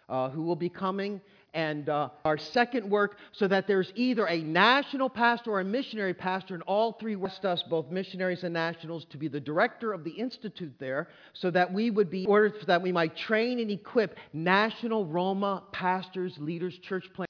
uh, 0.08 0.30
who 0.30 0.44
will 0.44 0.56
be 0.56 0.70
coming. 0.70 1.20
And 1.58 1.89
uh, 1.89 2.10
our 2.24 2.38
second 2.38 2.88
work, 2.88 3.17
so 3.32 3.48
that 3.48 3.65
there's 3.65 3.91
either 3.96 4.28
a 4.28 4.38
national 4.43 5.10
pastor 5.10 5.50
or 5.50 5.62
a 5.62 5.63
missionary 5.63 6.13
pastor, 6.13 6.54
and 6.54 6.62
all 6.67 6.91
three 6.93 7.15
west 7.15 7.46
us, 7.46 7.63
both 7.67 7.89
missionaries 7.89 8.43
and 8.43 8.54
nationals, 8.54 9.06
to 9.10 9.17
be 9.17 9.28
the 9.28 9.39
director 9.39 9.91
of 9.91 10.04
the 10.04 10.12
institute 10.12 10.76
there, 10.78 11.08
so 11.34 11.50
that 11.50 11.74
we 11.74 11.89
would 11.89 12.12
be 12.12 12.28
ordered 12.28 12.54
that 12.67 12.84
we 12.84 12.91
might 12.91 13.17
train 13.17 13.60
and 13.60 13.72
equip 13.72 14.17
national 14.34 15.08
Roma 15.08 15.63
pastors, 15.72 16.36
leaders, 16.38 16.78
church 16.78 17.06
planters. 17.15 17.26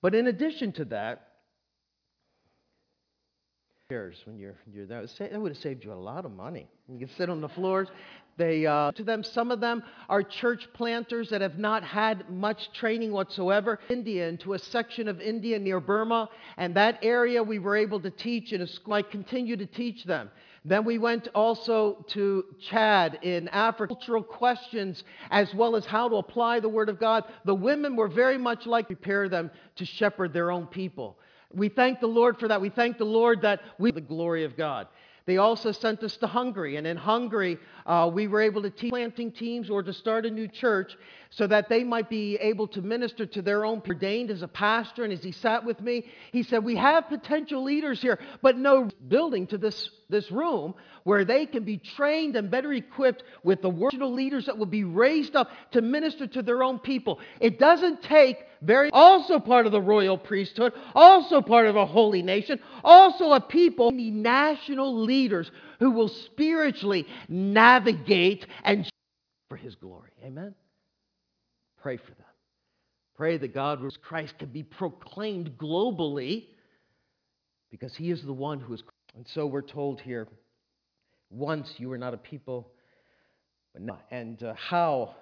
But 0.00 0.16
in 0.16 0.26
addition 0.26 0.72
to 0.72 0.84
that, 0.86 1.31
when 4.24 4.38
you're, 4.38 4.54
you're 4.72 4.86
there. 4.86 5.04
That 5.06 5.40
would 5.40 5.52
have 5.52 5.62
saved 5.62 5.84
you 5.84 5.92
a 5.92 5.94
lot 5.94 6.24
of 6.24 6.32
money. 6.32 6.66
You 6.88 6.98
can 6.98 7.14
sit 7.16 7.28
on 7.28 7.40
the 7.40 7.48
floors. 7.48 7.88
They, 8.38 8.64
uh, 8.64 8.92
to 8.92 9.04
them, 9.04 9.22
some 9.22 9.50
of 9.50 9.60
them 9.60 9.82
are 10.08 10.22
church 10.22 10.66
planters 10.72 11.28
that 11.28 11.42
have 11.42 11.58
not 11.58 11.84
had 11.84 12.30
much 12.30 12.72
training 12.72 13.12
whatsoever. 13.12 13.78
India, 13.90 14.28
into 14.28 14.54
a 14.54 14.58
section 14.58 15.08
of 15.08 15.20
India 15.20 15.58
near 15.58 15.78
Burma, 15.78 16.30
and 16.56 16.74
that 16.74 17.00
area 17.02 17.42
we 17.42 17.58
were 17.58 17.76
able 17.76 18.00
to 18.00 18.10
teach 18.10 18.52
in 18.52 18.62
a 18.62 18.66
school. 18.66 18.94
I 18.94 19.02
continue 19.02 19.56
to 19.58 19.66
teach 19.66 20.04
them. 20.04 20.30
Then 20.64 20.84
we 20.84 20.96
went 20.96 21.28
also 21.34 22.06
to 22.10 22.44
Chad 22.70 23.18
in 23.22 23.48
Africa, 23.48 23.94
cultural 23.94 24.22
questions 24.22 25.02
as 25.30 25.52
well 25.54 25.76
as 25.76 25.84
how 25.84 26.08
to 26.08 26.16
apply 26.16 26.60
the 26.60 26.68
Word 26.68 26.88
of 26.88 26.98
God. 26.98 27.24
The 27.44 27.54
women 27.54 27.96
were 27.96 28.08
very 28.08 28.38
much 28.38 28.64
like 28.64 28.86
prepare 28.86 29.28
them 29.28 29.50
to 29.76 29.84
shepherd 29.84 30.32
their 30.32 30.50
own 30.50 30.66
people. 30.68 31.18
We 31.54 31.68
thank 31.68 32.00
the 32.00 32.06
Lord 32.06 32.38
for 32.38 32.48
that. 32.48 32.60
We 32.60 32.70
thank 32.70 32.98
the 32.98 33.04
Lord 33.04 33.42
that 33.42 33.60
we 33.78 33.90
the 33.90 34.00
glory 34.00 34.44
of 34.44 34.56
God. 34.56 34.88
They 35.24 35.36
also 35.36 35.70
sent 35.70 36.02
us 36.02 36.16
to 36.16 36.26
Hungary, 36.26 36.76
and 36.76 36.86
in 36.86 36.96
Hungary, 36.96 37.58
uh, 37.86 38.10
we 38.12 38.26
were 38.26 38.40
able 38.40 38.62
to 38.62 38.70
teach 38.70 38.90
planting 38.90 39.30
teams 39.30 39.70
or 39.70 39.82
to 39.82 39.92
start 39.92 40.26
a 40.26 40.30
new 40.30 40.48
church 40.48 40.96
so 41.30 41.46
that 41.46 41.68
they 41.68 41.84
might 41.84 42.10
be 42.10 42.36
able 42.36 42.66
to 42.68 42.82
minister 42.82 43.24
to 43.26 43.42
their 43.42 43.64
own 43.64 43.82
ordained 43.88 44.30
as 44.30 44.42
a 44.42 44.48
pastor. 44.48 45.04
And 45.04 45.12
as 45.12 45.22
he 45.22 45.30
sat 45.30 45.64
with 45.64 45.80
me, 45.80 46.06
he 46.32 46.42
said, 46.42 46.64
We 46.64 46.74
have 46.76 47.08
potential 47.08 47.62
leaders 47.62 48.02
here, 48.02 48.18
but 48.42 48.58
no 48.58 48.90
building 49.06 49.46
to 49.48 49.58
this, 49.58 49.90
this 50.12 50.30
room 50.30 50.74
where 51.02 51.24
they 51.24 51.46
can 51.46 51.64
be 51.64 51.78
trained 51.78 52.36
and 52.36 52.48
better 52.48 52.72
equipped 52.72 53.24
with 53.42 53.60
the 53.60 53.68
worshipful 53.68 54.12
leaders 54.12 54.46
that 54.46 54.56
will 54.56 54.66
be 54.66 54.84
raised 54.84 55.34
up 55.34 55.50
to 55.72 55.82
minister 55.82 56.28
to 56.28 56.42
their 56.42 56.62
own 56.62 56.78
people. 56.78 57.18
It 57.40 57.58
doesn't 57.58 58.02
take 58.04 58.36
very, 58.60 58.90
also 58.92 59.40
part 59.40 59.66
of 59.66 59.72
the 59.72 59.80
royal 59.80 60.16
priesthood, 60.16 60.72
also 60.94 61.40
part 61.40 61.66
of 61.66 61.74
a 61.74 61.84
holy 61.84 62.22
nation, 62.22 62.60
also 62.84 63.32
a 63.32 63.40
people, 63.40 63.90
national 63.90 65.02
leaders 65.02 65.50
who 65.80 65.90
will 65.90 66.08
spiritually 66.08 67.06
navigate 67.28 68.46
and 68.62 68.88
for 69.48 69.56
his 69.56 69.74
glory. 69.74 70.10
Amen? 70.24 70.54
Pray 71.82 71.96
for 71.96 72.12
them. 72.12 72.16
Pray 73.16 73.36
that 73.36 73.52
God, 73.52 73.80
Christ, 74.02 74.38
can 74.38 74.48
be 74.48 74.62
proclaimed 74.62 75.58
globally 75.58 76.46
because 77.70 77.94
he 77.96 78.10
is 78.10 78.22
the 78.22 78.32
one 78.32 78.60
who 78.60 78.74
is. 78.74 78.82
And 79.14 79.26
so 79.34 79.46
we're 79.46 79.62
told 79.62 80.00
here 80.00 80.28
once 81.30 81.74
you 81.78 81.88
were 81.88 81.98
not 81.98 82.14
a 82.14 82.18
people, 82.18 82.72
and 84.10 84.42
uh, 84.42 84.54
how 84.54 85.14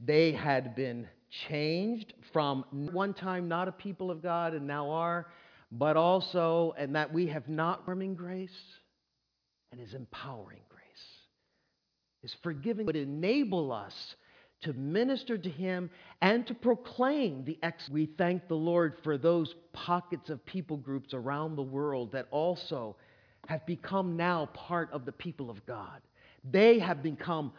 they 0.00 0.32
had 0.32 0.74
been 0.74 1.08
changed 1.48 2.14
from 2.32 2.64
one 2.92 3.14
time 3.14 3.48
not 3.48 3.68
a 3.68 3.72
people 3.72 4.10
of 4.10 4.22
God 4.22 4.54
and 4.54 4.66
now 4.66 4.90
are, 4.90 5.28
but 5.70 5.96
also, 5.96 6.74
and 6.76 6.96
that 6.96 7.12
we 7.12 7.26
have 7.28 7.48
not 7.48 7.86
warming 7.86 8.14
grace 8.14 8.50
and 9.70 9.80
is 9.80 9.94
empowering 9.94 10.62
grace. 10.68 10.82
is 12.24 12.34
forgiving 12.42 12.86
would 12.86 12.96
enable 12.96 13.72
us 13.72 13.94
to 14.62 14.72
minister 14.74 15.38
to 15.38 15.48
Him 15.48 15.90
and 16.20 16.46
to 16.46 16.54
proclaim 16.54 17.44
the 17.44 17.58
ex. 17.62 17.88
We 17.88 18.06
thank 18.06 18.48
the 18.48 18.54
Lord 18.54 18.94
for 19.02 19.16
those 19.16 19.54
pockets 19.72 20.30
of 20.30 20.44
people 20.44 20.76
groups 20.76 21.14
around 21.14 21.56
the 21.56 21.62
world 21.62 22.12
that 22.12 22.26
also 22.30 22.96
have 23.48 23.64
become 23.66 24.16
now 24.16 24.46
part 24.52 24.90
of 24.92 25.04
the 25.04 25.12
people 25.12 25.50
of 25.50 25.64
God. 25.66 26.00
They 26.50 26.78
have 26.78 27.02
become 27.02 27.52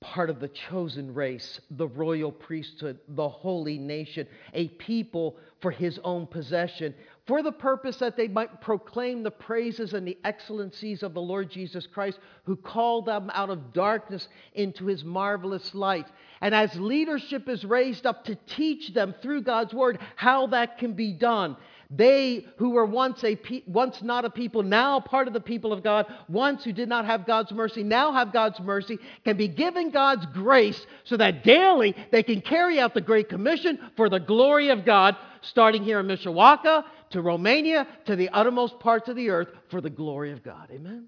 part 0.00 0.28
of 0.28 0.38
the 0.38 0.48
chosen 0.48 1.14
race, 1.14 1.60
the 1.70 1.88
royal 1.88 2.30
priesthood, 2.30 2.98
the 3.08 3.28
holy 3.28 3.78
nation, 3.78 4.26
a 4.52 4.68
people 4.68 5.36
for 5.60 5.70
his 5.70 5.98
own 6.04 6.26
possession, 6.26 6.94
for 7.26 7.42
the 7.42 7.52
purpose 7.52 7.96
that 7.98 8.16
they 8.16 8.28
might 8.28 8.60
proclaim 8.60 9.22
the 9.22 9.30
praises 9.30 9.94
and 9.94 10.06
the 10.06 10.18
excellencies 10.24 11.02
of 11.02 11.14
the 11.14 11.22
Lord 11.22 11.50
Jesus 11.50 11.86
Christ, 11.86 12.18
who 12.44 12.54
called 12.54 13.06
them 13.06 13.30
out 13.32 13.48
of 13.48 13.72
darkness 13.72 14.28
into 14.52 14.86
his 14.86 15.04
marvelous 15.04 15.74
light. 15.74 16.06
And 16.42 16.54
as 16.54 16.74
leadership 16.76 17.48
is 17.48 17.64
raised 17.64 18.04
up 18.04 18.24
to 18.26 18.34
teach 18.46 18.92
them 18.92 19.14
through 19.22 19.42
God's 19.42 19.72
word 19.72 19.98
how 20.16 20.48
that 20.48 20.76
can 20.76 20.92
be 20.92 21.12
done, 21.12 21.56
they 21.90 22.46
who 22.56 22.70
were 22.70 22.84
once, 22.84 23.22
a 23.24 23.36
pe- 23.36 23.62
once 23.66 24.02
not 24.02 24.24
a 24.24 24.30
people, 24.30 24.62
now 24.62 25.00
part 25.00 25.28
of 25.28 25.34
the 25.34 25.40
people 25.40 25.72
of 25.72 25.82
God, 25.82 26.06
once 26.28 26.64
who 26.64 26.72
did 26.72 26.88
not 26.88 27.06
have 27.06 27.26
God's 27.26 27.52
mercy, 27.52 27.82
now 27.82 28.12
have 28.12 28.32
God's 28.32 28.58
mercy, 28.60 28.98
can 29.24 29.36
be 29.36 29.48
given 29.48 29.90
God's 29.90 30.26
grace 30.26 30.86
so 31.04 31.16
that 31.16 31.44
daily 31.44 31.94
they 32.10 32.22
can 32.22 32.40
carry 32.40 32.80
out 32.80 32.94
the 32.94 33.00
Great 33.00 33.28
Commission 33.28 33.78
for 33.96 34.08
the 34.08 34.18
glory 34.18 34.70
of 34.70 34.84
God, 34.84 35.16
starting 35.42 35.84
here 35.84 36.00
in 36.00 36.06
Mishawaka 36.06 36.84
to 37.14 37.22
Romania 37.22 37.86
to 38.06 38.16
the 38.16 38.28
uttermost 38.30 38.80
parts 38.80 39.08
of 39.08 39.14
the 39.14 39.30
earth 39.30 39.48
for 39.70 39.80
the 39.80 39.88
glory 39.88 40.32
of 40.32 40.42
God. 40.42 40.68
Amen? 40.72 41.06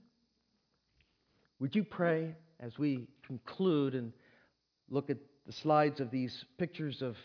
Would 1.59 1.75
you 1.75 1.83
pray 1.83 2.37
as 2.61 2.79
we 2.79 3.09
conclude 3.27 3.95
and 3.95 4.13
look 4.89 5.11
at 5.11 5.19
the 5.47 5.53
slides 5.53 5.99
of 6.01 6.13
these 6.13 6.45
pictures 6.59 7.03
of 7.03 7.17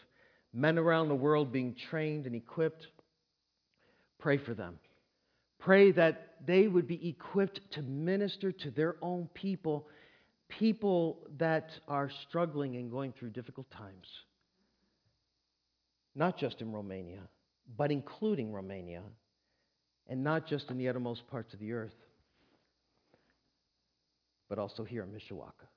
men 0.51 0.79
around 0.79 1.09
the 1.09 1.15
world 1.15 1.51
being 1.51 1.75
trained 1.91 2.25
and 2.25 2.35
equipped? 2.35 2.87
Pray 4.17 4.37
for 4.37 4.55
them. 4.55 4.79
Pray 5.59 5.91
that 5.91 6.37
they 6.47 6.67
would 6.67 6.87
be 6.87 7.07
equipped 7.07 7.61
to 7.73 7.83
minister 7.83 8.51
to 8.51 8.71
their 8.71 8.95
own 9.03 9.29
people, 9.35 9.87
people 10.49 11.27
that 11.37 11.69
are 11.87 12.09
struggling 12.27 12.77
and 12.77 12.89
going 12.89 13.13
through 13.13 13.29
difficult 13.29 13.69
times. 13.69 14.07
Not 16.15 16.39
just 16.39 16.61
in 16.61 16.71
Romania, 16.71 17.21
but 17.77 17.91
including 17.91 18.51
Romania, 18.51 19.01
and 20.07 20.23
not 20.23 20.47
just 20.47 20.69
in 20.69 20.77
the 20.77 20.89
uttermost 20.89 21.27
parts 21.27 21.53
of 21.53 21.59
the 21.59 21.73
earth, 21.73 21.95
but 24.49 24.59
also 24.59 24.83
here 24.83 25.03
in 25.03 25.09
Mishawaka. 25.09 25.67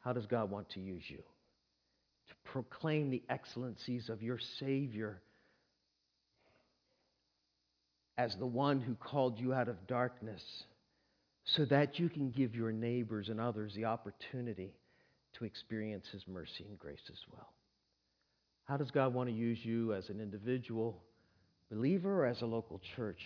How 0.00 0.12
does 0.12 0.26
God 0.26 0.50
want 0.50 0.70
to 0.70 0.80
use 0.80 1.02
you? 1.06 1.18
To 1.18 2.34
proclaim 2.52 3.10
the 3.10 3.22
excellencies 3.28 4.08
of 4.08 4.22
your 4.22 4.38
Savior 4.58 5.20
as 8.16 8.34
the 8.36 8.46
one 8.46 8.80
who 8.80 8.94
called 8.94 9.38
you 9.38 9.52
out 9.52 9.68
of 9.68 9.86
darkness 9.86 10.42
so 11.44 11.64
that 11.66 11.98
you 11.98 12.08
can 12.08 12.30
give 12.30 12.54
your 12.54 12.72
neighbors 12.72 13.28
and 13.28 13.40
others 13.40 13.74
the 13.74 13.84
opportunity 13.84 14.72
to 15.38 15.44
experience 15.44 16.06
his 16.12 16.22
mercy 16.26 16.64
and 16.68 16.78
grace 16.78 17.00
as 17.10 17.18
well. 17.32 17.48
How 18.70 18.76
does 18.76 18.92
God 18.92 19.12
want 19.12 19.28
to 19.28 19.34
use 19.34 19.58
you 19.64 19.94
as 19.94 20.10
an 20.10 20.20
individual 20.20 21.02
believer 21.72 22.22
or 22.22 22.26
as 22.26 22.40
a 22.40 22.46
local 22.46 22.80
church 22.94 23.18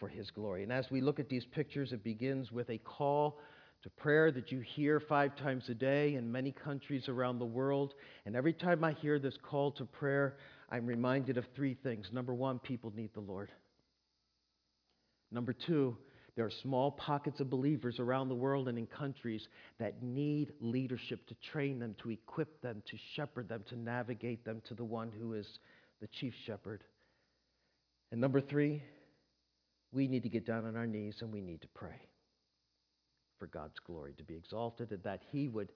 for 0.00 0.08
his 0.08 0.28
glory? 0.32 0.64
And 0.64 0.72
as 0.72 0.90
we 0.90 1.00
look 1.00 1.20
at 1.20 1.28
these 1.28 1.44
pictures, 1.44 1.92
it 1.92 2.02
begins 2.02 2.50
with 2.50 2.68
a 2.68 2.78
call 2.78 3.38
to 3.84 3.90
prayer 3.90 4.32
that 4.32 4.50
you 4.50 4.58
hear 4.58 4.98
five 4.98 5.36
times 5.36 5.68
a 5.68 5.74
day 5.74 6.16
in 6.16 6.32
many 6.32 6.50
countries 6.50 7.08
around 7.08 7.38
the 7.38 7.44
world. 7.44 7.94
And 8.26 8.34
every 8.34 8.52
time 8.52 8.82
I 8.82 8.90
hear 8.94 9.20
this 9.20 9.38
call 9.40 9.70
to 9.70 9.84
prayer, 9.84 10.34
I'm 10.68 10.84
reminded 10.84 11.36
of 11.36 11.44
three 11.54 11.74
things. 11.74 12.08
Number 12.12 12.34
one, 12.34 12.58
people 12.58 12.92
need 12.96 13.14
the 13.14 13.20
Lord. 13.20 13.52
Number 15.30 15.52
two, 15.52 15.96
there 16.38 16.46
are 16.46 16.50
small 16.50 16.92
pockets 16.92 17.40
of 17.40 17.50
believers 17.50 17.98
around 17.98 18.28
the 18.28 18.34
world 18.36 18.68
and 18.68 18.78
in 18.78 18.86
countries 18.86 19.48
that 19.80 20.00
need 20.04 20.52
leadership 20.60 21.26
to 21.26 21.34
train 21.50 21.80
them, 21.80 21.96
to 22.00 22.10
equip 22.10 22.62
them, 22.62 22.80
to 22.86 22.96
shepherd 23.16 23.48
them, 23.48 23.64
to 23.68 23.76
navigate 23.76 24.44
them 24.44 24.62
to 24.68 24.74
the 24.74 24.84
one 24.84 25.10
who 25.18 25.34
is 25.34 25.58
the 26.00 26.06
chief 26.06 26.32
shepherd. 26.46 26.84
And 28.12 28.20
number 28.20 28.40
three, 28.40 28.84
we 29.92 30.06
need 30.06 30.22
to 30.22 30.28
get 30.28 30.46
down 30.46 30.64
on 30.64 30.76
our 30.76 30.86
knees 30.86 31.16
and 31.22 31.32
we 31.32 31.40
need 31.40 31.60
to 31.62 31.68
pray 31.74 32.06
for 33.40 33.48
God's 33.48 33.80
glory 33.84 34.14
to 34.16 34.22
be 34.22 34.36
exalted 34.36 34.92
and 34.92 35.02
that 35.02 35.22
He 35.32 35.48
would 35.48 35.72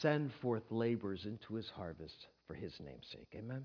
send 0.00 0.30
forth 0.34 0.62
laborers 0.70 1.26
into 1.26 1.54
His 1.54 1.68
harvest 1.70 2.28
for 2.46 2.54
His 2.54 2.72
name's 2.78 3.08
sake. 3.10 3.34
Amen. 3.36 3.64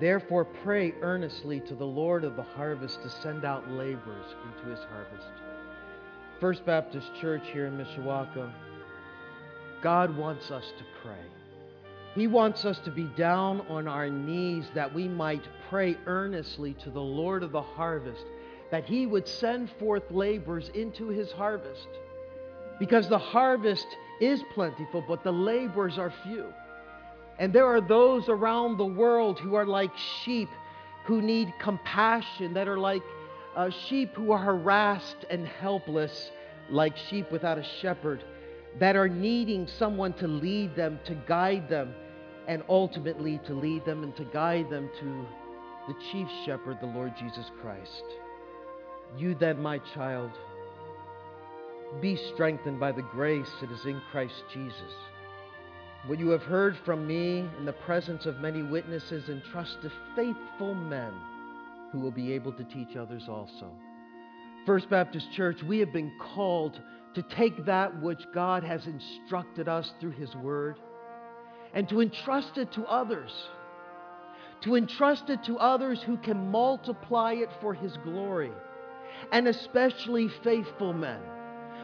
Therefore, 0.00 0.44
pray 0.44 0.94
earnestly 1.00 1.60
to 1.60 1.74
the 1.74 1.86
Lord 1.86 2.24
of 2.24 2.36
the 2.36 2.42
harvest 2.42 3.02
to 3.02 3.10
send 3.10 3.44
out 3.44 3.70
laborers 3.70 4.34
into 4.44 4.70
his 4.70 4.80
harvest. 4.90 5.28
First 6.40 6.66
Baptist 6.66 7.14
Church 7.20 7.42
here 7.52 7.66
in 7.66 7.78
Mishawaka, 7.78 8.50
God 9.82 10.16
wants 10.16 10.50
us 10.50 10.64
to 10.78 10.84
pray. 11.02 11.24
He 12.14 12.26
wants 12.26 12.64
us 12.64 12.78
to 12.80 12.90
be 12.90 13.04
down 13.16 13.60
on 13.68 13.88
our 13.88 14.10
knees 14.10 14.66
that 14.74 14.92
we 14.92 15.08
might 15.08 15.44
pray 15.70 15.96
earnestly 16.06 16.74
to 16.74 16.90
the 16.90 17.00
Lord 17.00 17.42
of 17.42 17.52
the 17.52 17.62
harvest, 17.62 18.24
that 18.70 18.84
he 18.84 19.06
would 19.06 19.26
send 19.26 19.70
forth 19.78 20.02
laborers 20.10 20.68
into 20.74 21.08
his 21.08 21.30
harvest. 21.32 21.88
Because 22.78 23.08
the 23.08 23.18
harvest 23.18 23.86
is 24.20 24.42
plentiful, 24.52 25.04
but 25.06 25.22
the 25.22 25.32
laborers 25.32 25.98
are 25.98 26.12
few. 26.24 26.52
And 27.38 27.52
there 27.52 27.66
are 27.66 27.80
those 27.80 28.28
around 28.28 28.76
the 28.76 28.86
world 28.86 29.38
who 29.38 29.54
are 29.54 29.66
like 29.66 29.96
sheep 30.24 30.48
who 31.04 31.20
need 31.20 31.52
compassion, 31.58 32.54
that 32.54 32.68
are 32.68 32.78
like 32.78 33.02
uh, 33.56 33.70
sheep 33.70 34.14
who 34.14 34.32
are 34.32 34.38
harassed 34.38 35.24
and 35.30 35.46
helpless, 35.46 36.30
like 36.70 36.96
sheep 36.96 37.30
without 37.32 37.58
a 37.58 37.66
shepherd, 37.80 38.22
that 38.78 38.96
are 38.96 39.08
needing 39.08 39.66
someone 39.66 40.12
to 40.14 40.28
lead 40.28 40.74
them, 40.76 40.98
to 41.04 41.14
guide 41.26 41.68
them, 41.68 41.94
and 42.46 42.62
ultimately 42.68 43.40
to 43.46 43.54
lead 43.54 43.84
them 43.84 44.02
and 44.02 44.16
to 44.16 44.24
guide 44.24 44.70
them 44.70 44.88
to 45.00 45.26
the 45.88 45.94
chief 46.10 46.28
shepherd, 46.44 46.78
the 46.80 46.86
Lord 46.86 47.12
Jesus 47.18 47.50
Christ. 47.60 48.04
You 49.18 49.34
then, 49.34 49.60
my 49.60 49.78
child, 49.94 50.30
be 52.00 52.16
strengthened 52.32 52.80
by 52.80 52.92
the 52.92 53.02
grace 53.02 53.50
that 53.60 53.70
is 53.70 53.84
in 53.84 54.00
Christ 54.10 54.42
Jesus. 54.52 54.92
What 56.06 56.18
you 56.18 56.30
have 56.30 56.42
heard 56.42 56.76
from 56.84 57.06
me 57.06 57.48
in 57.58 57.64
the 57.64 57.72
presence 57.72 58.26
of 58.26 58.40
many 58.40 58.60
witnesses, 58.60 59.28
entrust 59.28 59.82
to 59.82 59.92
faithful 60.16 60.74
men 60.74 61.12
who 61.92 62.00
will 62.00 62.10
be 62.10 62.32
able 62.32 62.52
to 62.54 62.64
teach 62.64 62.96
others 62.96 63.28
also. 63.28 63.70
First 64.66 64.90
Baptist 64.90 65.30
Church, 65.32 65.62
we 65.62 65.78
have 65.78 65.92
been 65.92 66.10
called 66.34 66.80
to 67.14 67.22
take 67.22 67.66
that 67.66 68.02
which 68.02 68.20
God 68.34 68.64
has 68.64 68.84
instructed 68.86 69.68
us 69.68 69.92
through 70.00 70.10
His 70.12 70.34
Word 70.34 70.76
and 71.72 71.88
to 71.88 72.00
entrust 72.00 72.58
it 72.58 72.72
to 72.72 72.84
others. 72.86 73.30
To 74.62 74.74
entrust 74.74 75.30
it 75.30 75.44
to 75.44 75.56
others 75.58 76.02
who 76.02 76.16
can 76.16 76.50
multiply 76.50 77.34
it 77.34 77.50
for 77.60 77.74
His 77.74 77.96
glory, 77.98 78.50
and 79.30 79.46
especially 79.46 80.28
faithful 80.42 80.92
men, 80.92 81.20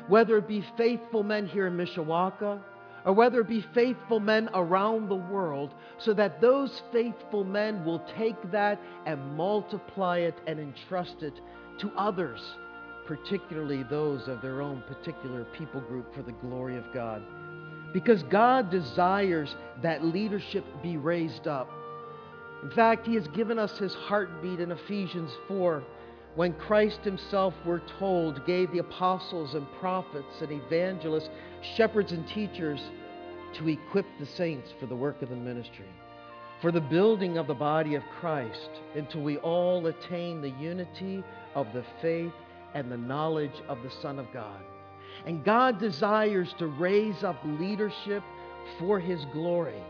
whether 0.08 0.38
it 0.38 0.48
be 0.48 0.64
faithful 0.76 1.22
men 1.22 1.46
here 1.46 1.68
in 1.68 1.76
Mishawaka 1.76 2.60
or 3.04 3.12
whether 3.12 3.40
it 3.40 3.48
be 3.48 3.64
faithful 3.74 4.20
men 4.20 4.48
around 4.54 5.08
the 5.08 5.14
world, 5.14 5.74
so 5.98 6.12
that 6.14 6.40
those 6.40 6.82
faithful 6.92 7.44
men 7.44 7.84
will 7.84 8.02
take 8.16 8.50
that 8.50 8.80
and 9.06 9.36
multiply 9.36 10.18
it 10.18 10.36
and 10.46 10.58
entrust 10.58 11.22
it 11.22 11.34
to 11.78 11.90
others, 11.96 12.40
particularly 13.06 13.82
those 13.84 14.28
of 14.28 14.42
their 14.42 14.60
own 14.60 14.82
particular 14.86 15.44
people 15.56 15.80
group 15.80 16.14
for 16.14 16.22
the 16.22 16.32
glory 16.32 16.76
of 16.76 16.84
God. 16.92 17.22
Because 17.92 18.22
God 18.24 18.70
desires 18.70 19.54
that 19.82 20.04
leadership 20.04 20.64
be 20.82 20.96
raised 20.96 21.46
up. 21.46 21.70
In 22.62 22.70
fact, 22.70 23.06
He 23.06 23.14
has 23.14 23.26
given 23.28 23.58
us 23.58 23.78
His 23.78 23.94
heartbeat 23.94 24.60
in 24.60 24.72
Ephesians 24.72 25.30
4 25.46 25.82
when 26.38 26.52
Christ 26.52 27.00
himself, 27.02 27.52
we're 27.66 27.82
told, 27.98 28.46
gave 28.46 28.70
the 28.70 28.78
apostles 28.78 29.54
and 29.54 29.66
prophets 29.80 30.40
and 30.40 30.52
evangelists, 30.52 31.30
shepherds 31.74 32.12
and 32.12 32.28
teachers 32.28 32.78
to 33.54 33.68
equip 33.68 34.06
the 34.20 34.26
saints 34.26 34.70
for 34.78 34.86
the 34.86 34.94
work 34.94 35.20
of 35.20 35.30
the 35.30 35.34
ministry, 35.34 35.88
for 36.62 36.70
the 36.70 36.80
building 36.80 37.38
of 37.38 37.48
the 37.48 37.54
body 37.54 37.96
of 37.96 38.04
Christ, 38.20 38.70
until 38.94 39.22
we 39.22 39.38
all 39.38 39.84
attain 39.88 40.40
the 40.40 40.54
unity 40.60 41.24
of 41.56 41.66
the 41.74 41.82
faith 42.00 42.30
and 42.72 42.88
the 42.88 42.96
knowledge 42.96 43.60
of 43.66 43.82
the 43.82 43.90
Son 44.00 44.20
of 44.20 44.32
God. 44.32 44.60
And 45.26 45.44
God 45.44 45.80
desires 45.80 46.54
to 46.60 46.68
raise 46.68 47.24
up 47.24 47.40
leadership 47.58 48.22
for 48.78 49.00
His 49.00 49.24
glory, 49.32 49.82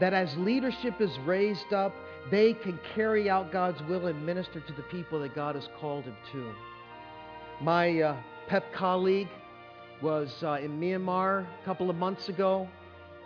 that 0.00 0.12
as 0.12 0.36
leadership 0.36 1.00
is 1.00 1.18
raised 1.20 1.72
up, 1.72 1.94
they 2.30 2.54
can 2.54 2.78
carry 2.94 3.28
out 3.28 3.52
God's 3.52 3.82
will 3.82 4.06
and 4.06 4.24
minister 4.24 4.60
to 4.60 4.72
the 4.72 4.82
people 4.82 5.20
that 5.20 5.34
God 5.34 5.54
has 5.54 5.68
called 5.80 6.04
him 6.04 6.16
to. 6.32 6.52
My 7.60 8.00
uh, 8.00 8.16
PEP 8.48 8.72
colleague 8.72 9.28
was 10.02 10.42
uh, 10.42 10.58
in 10.62 10.80
Myanmar 10.80 11.46
a 11.62 11.64
couple 11.64 11.90
of 11.90 11.96
months 11.96 12.28
ago. 12.28 12.68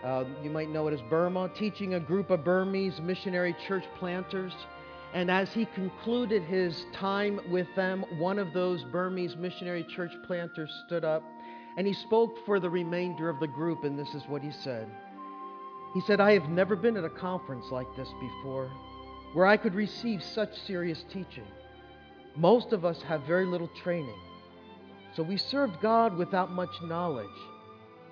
Uh, 0.05 0.25
you 0.43 0.51
might 0.51 0.71
know 0.71 0.87
it 0.87 0.95
as 0.95 1.01
Burma, 1.11 1.51
teaching 1.55 1.95
a 1.95 2.01
group 2.01 2.31
of 2.31 2.45
Burmese 2.45 3.01
missionary 3.01 3.57
church 3.67 3.85
planters. 3.99 4.53
And 5.15 5.31
as 5.31 5.53
he 5.53 5.65
concluded 5.65 6.43
his 6.43 6.85
time 6.93 7.41
with 7.51 7.67
them, 7.75 8.05
one 8.19 8.39
of 8.39 8.53
those 8.53 8.85
Burmese 8.85 9.37
missionary 9.37 9.85
church 9.85 10.13
planters 10.27 10.71
stood 10.87 11.05
up 11.05 11.23
and 11.79 11.87
he 11.87 11.93
spoke 11.93 12.45
for 12.45 12.59
the 12.59 12.69
remainder 12.69 13.29
of 13.29 13.39
the 13.39 13.47
group, 13.47 13.85
and 13.85 13.97
this 13.97 14.13
is 14.13 14.25
what 14.27 14.43
he 14.43 14.51
said. 14.51 14.89
He 15.95 16.01
said, 16.03 16.21
I 16.21 16.33
have 16.33 16.49
never 16.49 16.77
been 16.77 16.97
at 16.97 17.05
a 17.05 17.11
conference 17.11 17.67
like 17.71 17.87
this 17.97 18.09
before 18.21 18.71
where 19.33 19.47
I 19.47 19.57
could 19.57 19.75
receive 19.75 20.23
such 20.23 20.59
serious 20.67 21.05
teaching. 21.13 21.47
Most 22.37 22.73
of 22.73 22.85
us 22.85 23.03
have 23.03 23.23
very 23.23 23.45
little 23.45 23.71
training, 23.83 24.19
so 25.15 25.23
we 25.23 25.37
served 25.37 25.81
God 25.81 26.17
without 26.17 26.51
much 26.51 26.71
knowledge 26.83 27.29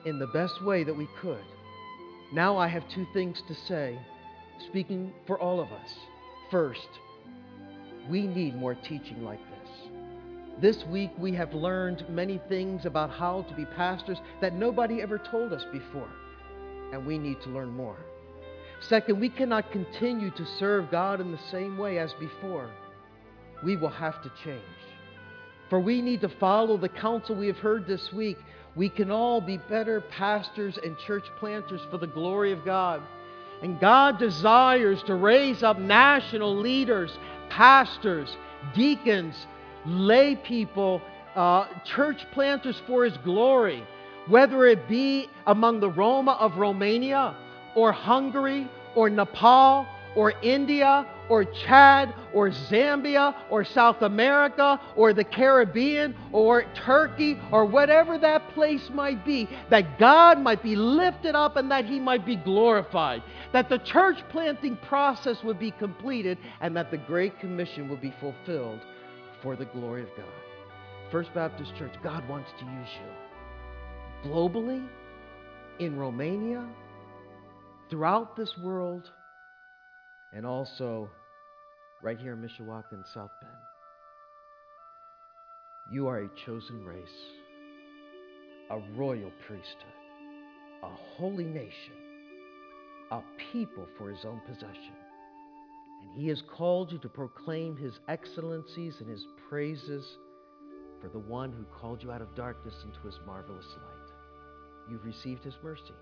in 0.05 0.19
the 0.19 0.27
best 0.29 0.63
way 0.65 0.85
that 0.85 0.95
we 0.95 1.09
could. 1.21 1.45
Now 2.33 2.57
I 2.57 2.67
have 2.67 2.89
two 2.89 3.07
things 3.13 3.43
to 3.49 3.55
say, 3.55 3.99
speaking 4.67 5.13
for 5.27 5.39
all 5.39 5.61
of 5.61 5.71
us. 5.73 5.95
First, 6.51 6.89
we 8.09 8.27
need 8.27 8.57
more 8.57 8.75
teaching 8.75 9.25
like 9.25 9.41
this. 9.51 9.71
This 10.61 10.85
week 10.87 11.11
we 11.19 11.33
have 11.33 11.55
learned 11.55 12.09
many 12.09 12.41
things 12.49 12.87
about 12.87 13.11
how 13.11 13.43
to 13.43 13.55
be 13.55 13.65
pastors 13.65 14.19
that 14.41 14.55
nobody 14.55 15.03
ever 15.03 15.19
told 15.19 15.53
us 15.53 15.65
before, 15.73 16.11
and 16.93 17.07
we 17.07 17.19
need 17.19 17.41
to 17.43 17.49
learn 17.51 17.71
more. 17.71 17.99
Second, 18.81 19.21
we 19.21 19.29
cannot 19.29 19.73
continue 19.73 20.31
to 20.31 20.47
serve 20.59 20.91
God 20.91 21.21
in 21.21 21.33
the 21.33 21.41
same 21.51 21.79
way 21.79 21.99
as 21.99 22.13
before. 22.15 22.71
We 23.65 23.77
will 23.77 23.91
have 23.91 24.23
to 24.23 24.31
change. 24.45 24.63
For 25.71 25.81
we 25.81 26.03
need 26.03 26.21
to 26.21 26.29
follow 26.29 26.77
the 26.77 26.89
counsel 26.89 27.35
we 27.35 27.49
have 27.49 27.59
heard 27.59 27.87
this 27.87 28.13
week. 28.13 28.39
We 28.77 28.89
can 28.89 29.11
all 29.11 29.41
be 29.41 29.57
better 29.57 30.01
pastors 30.03 30.79
and 30.85 30.97
church 30.99 31.25
planters 31.39 31.81
for 31.91 31.99
the 31.99 32.07
glory 32.07 32.53
of 32.53 32.65
God. 32.65 33.03
And 33.63 33.81
God 33.81 34.19
desires 34.19 35.03
to 35.05 35.15
raise 35.15 35.63
up 35.63 35.79
national 35.79 36.55
leaders, 36.55 37.17
pastors, 37.49 38.37
deacons, 38.75 39.35
lay 39.87 40.37
people, 40.37 41.01
uh, 41.35 41.67
church 41.85 42.27
planters 42.33 42.81
for 42.87 43.05
His 43.05 43.17
glory, 43.19 43.83
whether 44.29 44.67
it 44.67 44.89
be 44.89 45.29
among 45.47 45.81
the 45.81 45.91
Roma 45.91 46.33
of 46.33 46.57
Romania 46.57 47.37
or 47.75 47.93
Hungary 47.93 48.69
or 48.95 49.09
Nepal 49.09 49.87
or 50.17 50.33
India 50.43 51.07
or 51.29 51.45
Chad 51.45 52.15
or 52.33 52.51
Zambia 52.51 53.35
or 53.51 53.65
South 53.65 54.03
America 54.03 54.81
or 54.97 55.13
the 55.13 55.25
Caribbean 55.25 56.15
or 56.33 56.65
Turkey 56.75 57.39
or 57.53 57.65
whatever 57.67 58.17
that 58.19 58.49
place 58.55 58.89
might 58.93 59.25
be, 59.25 59.49
that 59.69 59.99
God 59.99 60.41
might 60.41 60.63
be 60.63 60.75
lifted 60.75 61.35
up 61.35 61.57
and 61.57 61.71
that 61.71 61.85
He 61.85 62.01
might 62.01 62.25
be 62.25 62.37
glorified, 62.37 63.23
that 63.53 63.69
the 63.69 63.79
church 63.79 64.19
planting 64.31 64.77
process 64.77 65.43
would 65.45 65.59
be 65.59 65.71
completed, 65.73 66.39
and 66.61 66.77
that 66.77 66.91
the 66.91 66.99
Great 66.99 67.39
Commission 67.41 67.89
would 67.89 68.01
be 68.01 68.15
fulfilled 68.21 68.81
for 69.43 69.57
the 69.57 69.67
glory 69.67 70.03
of 70.03 70.09
God. 70.17 70.27
First 71.11 71.33
Baptist 71.35 71.77
Church, 71.77 71.95
God 72.03 72.27
wants 72.29 72.51
to 72.59 72.65
use 72.65 72.89
you 73.01 73.26
globally, 74.25 74.87
in 75.79 75.99
Romania, 75.99 76.67
throughout 77.91 78.37
this 78.37 78.53
world, 78.59 79.11
and 80.33 80.47
also 80.47 81.09
right 82.03 82.19
here 82.19 82.33
in 82.33 82.41
Mishawaka 82.41 82.93
and 82.93 83.05
South 83.13 83.31
Bend. 83.41 83.53
You 85.91 86.09
are 86.09 86.19
a 86.19 86.29
chosen 86.45 86.85
race, 86.85 87.07
a 88.71 88.79
royal 88.97 89.31
priesthood, 89.47 89.87
a 90.83 90.89
holy 91.17 91.45
nation, 91.45 91.95
a 93.13 93.21
people 93.53 93.87
for 93.97 94.11
his 94.11 94.25
own 94.25 94.41
possession. 94.47 94.95
And 96.03 96.21
he 96.21 96.29
has 96.29 96.43
called 96.57 96.91
you 96.93 96.99
to 96.99 97.09
proclaim 97.09 97.77
his 97.77 97.95
excellencies 98.09 98.97
and 99.01 99.09
his 99.09 99.25
praises 99.49 100.05
for 101.01 101.09
the 101.09 101.19
one 101.19 101.53
who 101.53 101.65
called 101.81 102.03
you 102.03 102.11
out 102.11 102.23
of 102.23 102.35
darkness 102.35 102.75
into 102.85 102.99
his 103.07 103.19
marvelous 103.27 103.67
light. 103.67 103.96
You've 104.91 105.05
received 105.05 105.45
his 105.45 105.55
mercy. 105.63 105.95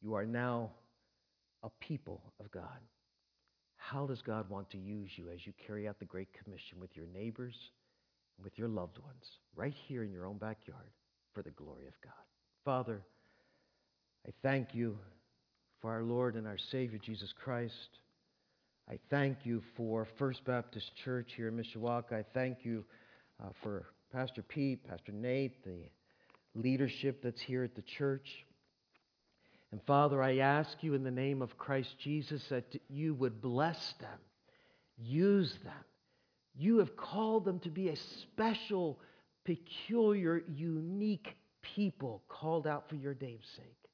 You 0.00 0.14
are 0.14 0.26
now 0.26 0.70
a 1.62 1.70
people 1.80 2.20
of 2.40 2.50
God. 2.50 2.78
How 3.76 4.06
does 4.06 4.22
God 4.22 4.48
want 4.48 4.70
to 4.70 4.78
use 4.78 5.10
you 5.16 5.28
as 5.32 5.46
you 5.46 5.52
carry 5.66 5.88
out 5.88 5.98
the 5.98 6.04
Great 6.04 6.28
Commission 6.32 6.78
with 6.80 6.96
your 6.96 7.06
neighbors 7.06 7.54
and 8.36 8.44
with 8.44 8.58
your 8.58 8.68
loved 8.68 8.98
ones, 8.98 9.24
right 9.56 9.74
here 9.88 10.04
in 10.04 10.10
your 10.10 10.26
own 10.26 10.38
backyard, 10.38 10.90
for 11.34 11.42
the 11.42 11.50
glory 11.50 11.86
of 11.86 11.94
God? 12.02 12.12
Father, 12.64 13.02
I 14.26 14.30
thank 14.42 14.74
you 14.74 14.98
for 15.80 15.90
our 15.90 16.02
Lord 16.02 16.34
and 16.34 16.46
our 16.46 16.58
Savior, 16.70 16.98
Jesus 16.98 17.32
Christ. 17.32 17.98
I 18.90 18.98
thank 19.10 19.38
you 19.44 19.62
for 19.76 20.06
First 20.18 20.44
Baptist 20.44 20.90
Church 21.04 21.32
here 21.36 21.48
in 21.48 21.56
Mishawaka. 21.56 22.12
I 22.12 22.24
thank 22.34 22.64
you 22.64 22.84
uh, 23.42 23.48
for 23.62 23.86
Pastor 24.12 24.42
Pete, 24.42 24.86
Pastor 24.88 25.12
Nate, 25.12 25.64
the 25.64 25.78
leadership 26.54 27.22
that's 27.22 27.40
here 27.40 27.64
at 27.64 27.74
the 27.74 27.82
church. 27.82 28.44
And 29.72 29.82
Father, 29.82 30.22
I 30.22 30.38
ask 30.38 30.76
you 30.82 30.94
in 30.94 31.02
the 31.02 31.10
name 31.10 31.42
of 31.42 31.58
Christ 31.58 31.98
Jesus 31.98 32.44
that 32.48 32.64
you 32.88 33.14
would 33.14 33.40
bless 33.40 33.94
them, 34.00 34.18
use 34.96 35.52
them. 35.64 35.72
You 36.56 36.78
have 36.78 36.96
called 36.96 37.44
them 37.44 37.58
to 37.60 37.70
be 37.70 37.88
a 37.88 37.96
special, 37.96 39.00
peculiar, 39.44 40.44
unique 40.46 41.36
people 41.62 42.22
called 42.28 42.66
out 42.66 42.88
for 42.88 42.94
your 42.94 43.16
name's 43.20 43.48
sake. 43.56 43.90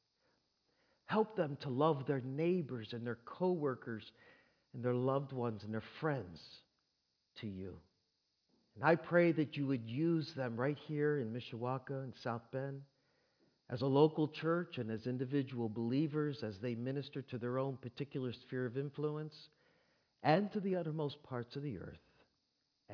Help 1.07 1.35
them 1.35 1.57
to 1.63 1.71
love 1.71 2.07
their 2.07 2.21
neighbors 2.21 2.93
and 2.93 3.07
their 3.07 3.19
coworkers 3.25 4.13
and 4.75 4.85
their 4.85 4.95
loved 4.95 5.33
ones 5.33 5.65
and 5.65 5.73
their 5.73 5.83
friends 5.99 6.41
to 7.41 7.47
you. 7.47 7.75
And 8.77 8.85
I 8.85 8.95
pray 8.95 9.33
that 9.33 9.57
you 9.57 9.67
would 9.67 9.89
use 9.89 10.33
them 10.35 10.57
right 10.57 10.79
here 10.87 11.19
in 11.19 11.33
Mishawaka 11.33 12.03
and 12.03 12.15
South 12.23 12.43
Bend 12.53 12.83
as 13.69 13.83
a 13.83 13.87
local 13.87 14.29
church 14.29 14.79
and 14.79 14.91
as 14.91 15.07
individual 15.07 15.69
believers 15.69 16.43
as 16.43 16.59
they 16.59 16.75
minister 16.75 17.23
to 17.23 17.39
their 17.39 17.59
own 17.59 17.77
particular 17.77 18.33
sphere 18.33 18.67
of 18.67 18.77
influence 18.77 19.49
and 20.23 20.51
to 20.53 20.61
the 20.61 20.77
uttermost 20.77 21.23
parts 21.23 21.57
of 21.57 21.63
the 21.63 21.79
earth 21.79 21.99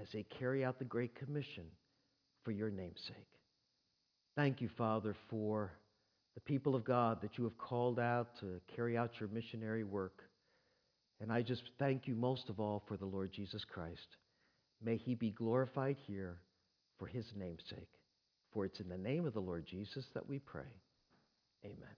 as 0.01 0.09
they 0.13 0.23
carry 0.23 0.65
out 0.65 0.79
the 0.79 0.85
Great 0.85 1.15
Commission 1.15 1.65
for 2.45 2.51
your 2.51 2.71
namesake. 2.71 3.27
Thank 4.37 4.61
you, 4.61 4.69
Father, 4.77 5.15
for 5.31 5.73
the 6.35 6.41
people 6.43 6.77
of 6.77 6.85
God 6.85 7.23
that 7.23 7.39
you 7.39 7.45
have 7.45 7.57
called 7.57 7.99
out 7.99 8.39
to 8.41 8.61
carry 8.75 8.97
out 8.97 9.19
your 9.19 9.31
missionary 9.31 9.85
work. 9.85 10.23
And 11.21 11.33
I 11.33 11.41
just 11.41 11.63
thank 11.79 12.07
you 12.07 12.15
most 12.15 12.51
of 12.51 12.61
all 12.61 12.83
for 12.87 12.99
the 12.99 13.07
Lord 13.07 13.33
Jesus 13.33 13.65
Christ. 13.65 14.17
May 14.83 14.97
he 14.97 15.15
be 15.15 15.31
glorified 15.31 15.97
here 16.07 16.39
for 16.99 17.07
his 17.07 17.27
name's 17.37 17.65
sake. 17.69 17.89
For 18.53 18.65
it's 18.65 18.81
in 18.81 18.89
the 18.89 18.99
name 18.99 19.27
of 19.27 19.35
the 19.35 19.41
Lord 19.41 19.67
Jesus 19.67 20.07
that 20.15 20.29
we 20.29 20.39
pray. 20.39 20.63
Amen. 21.65 21.89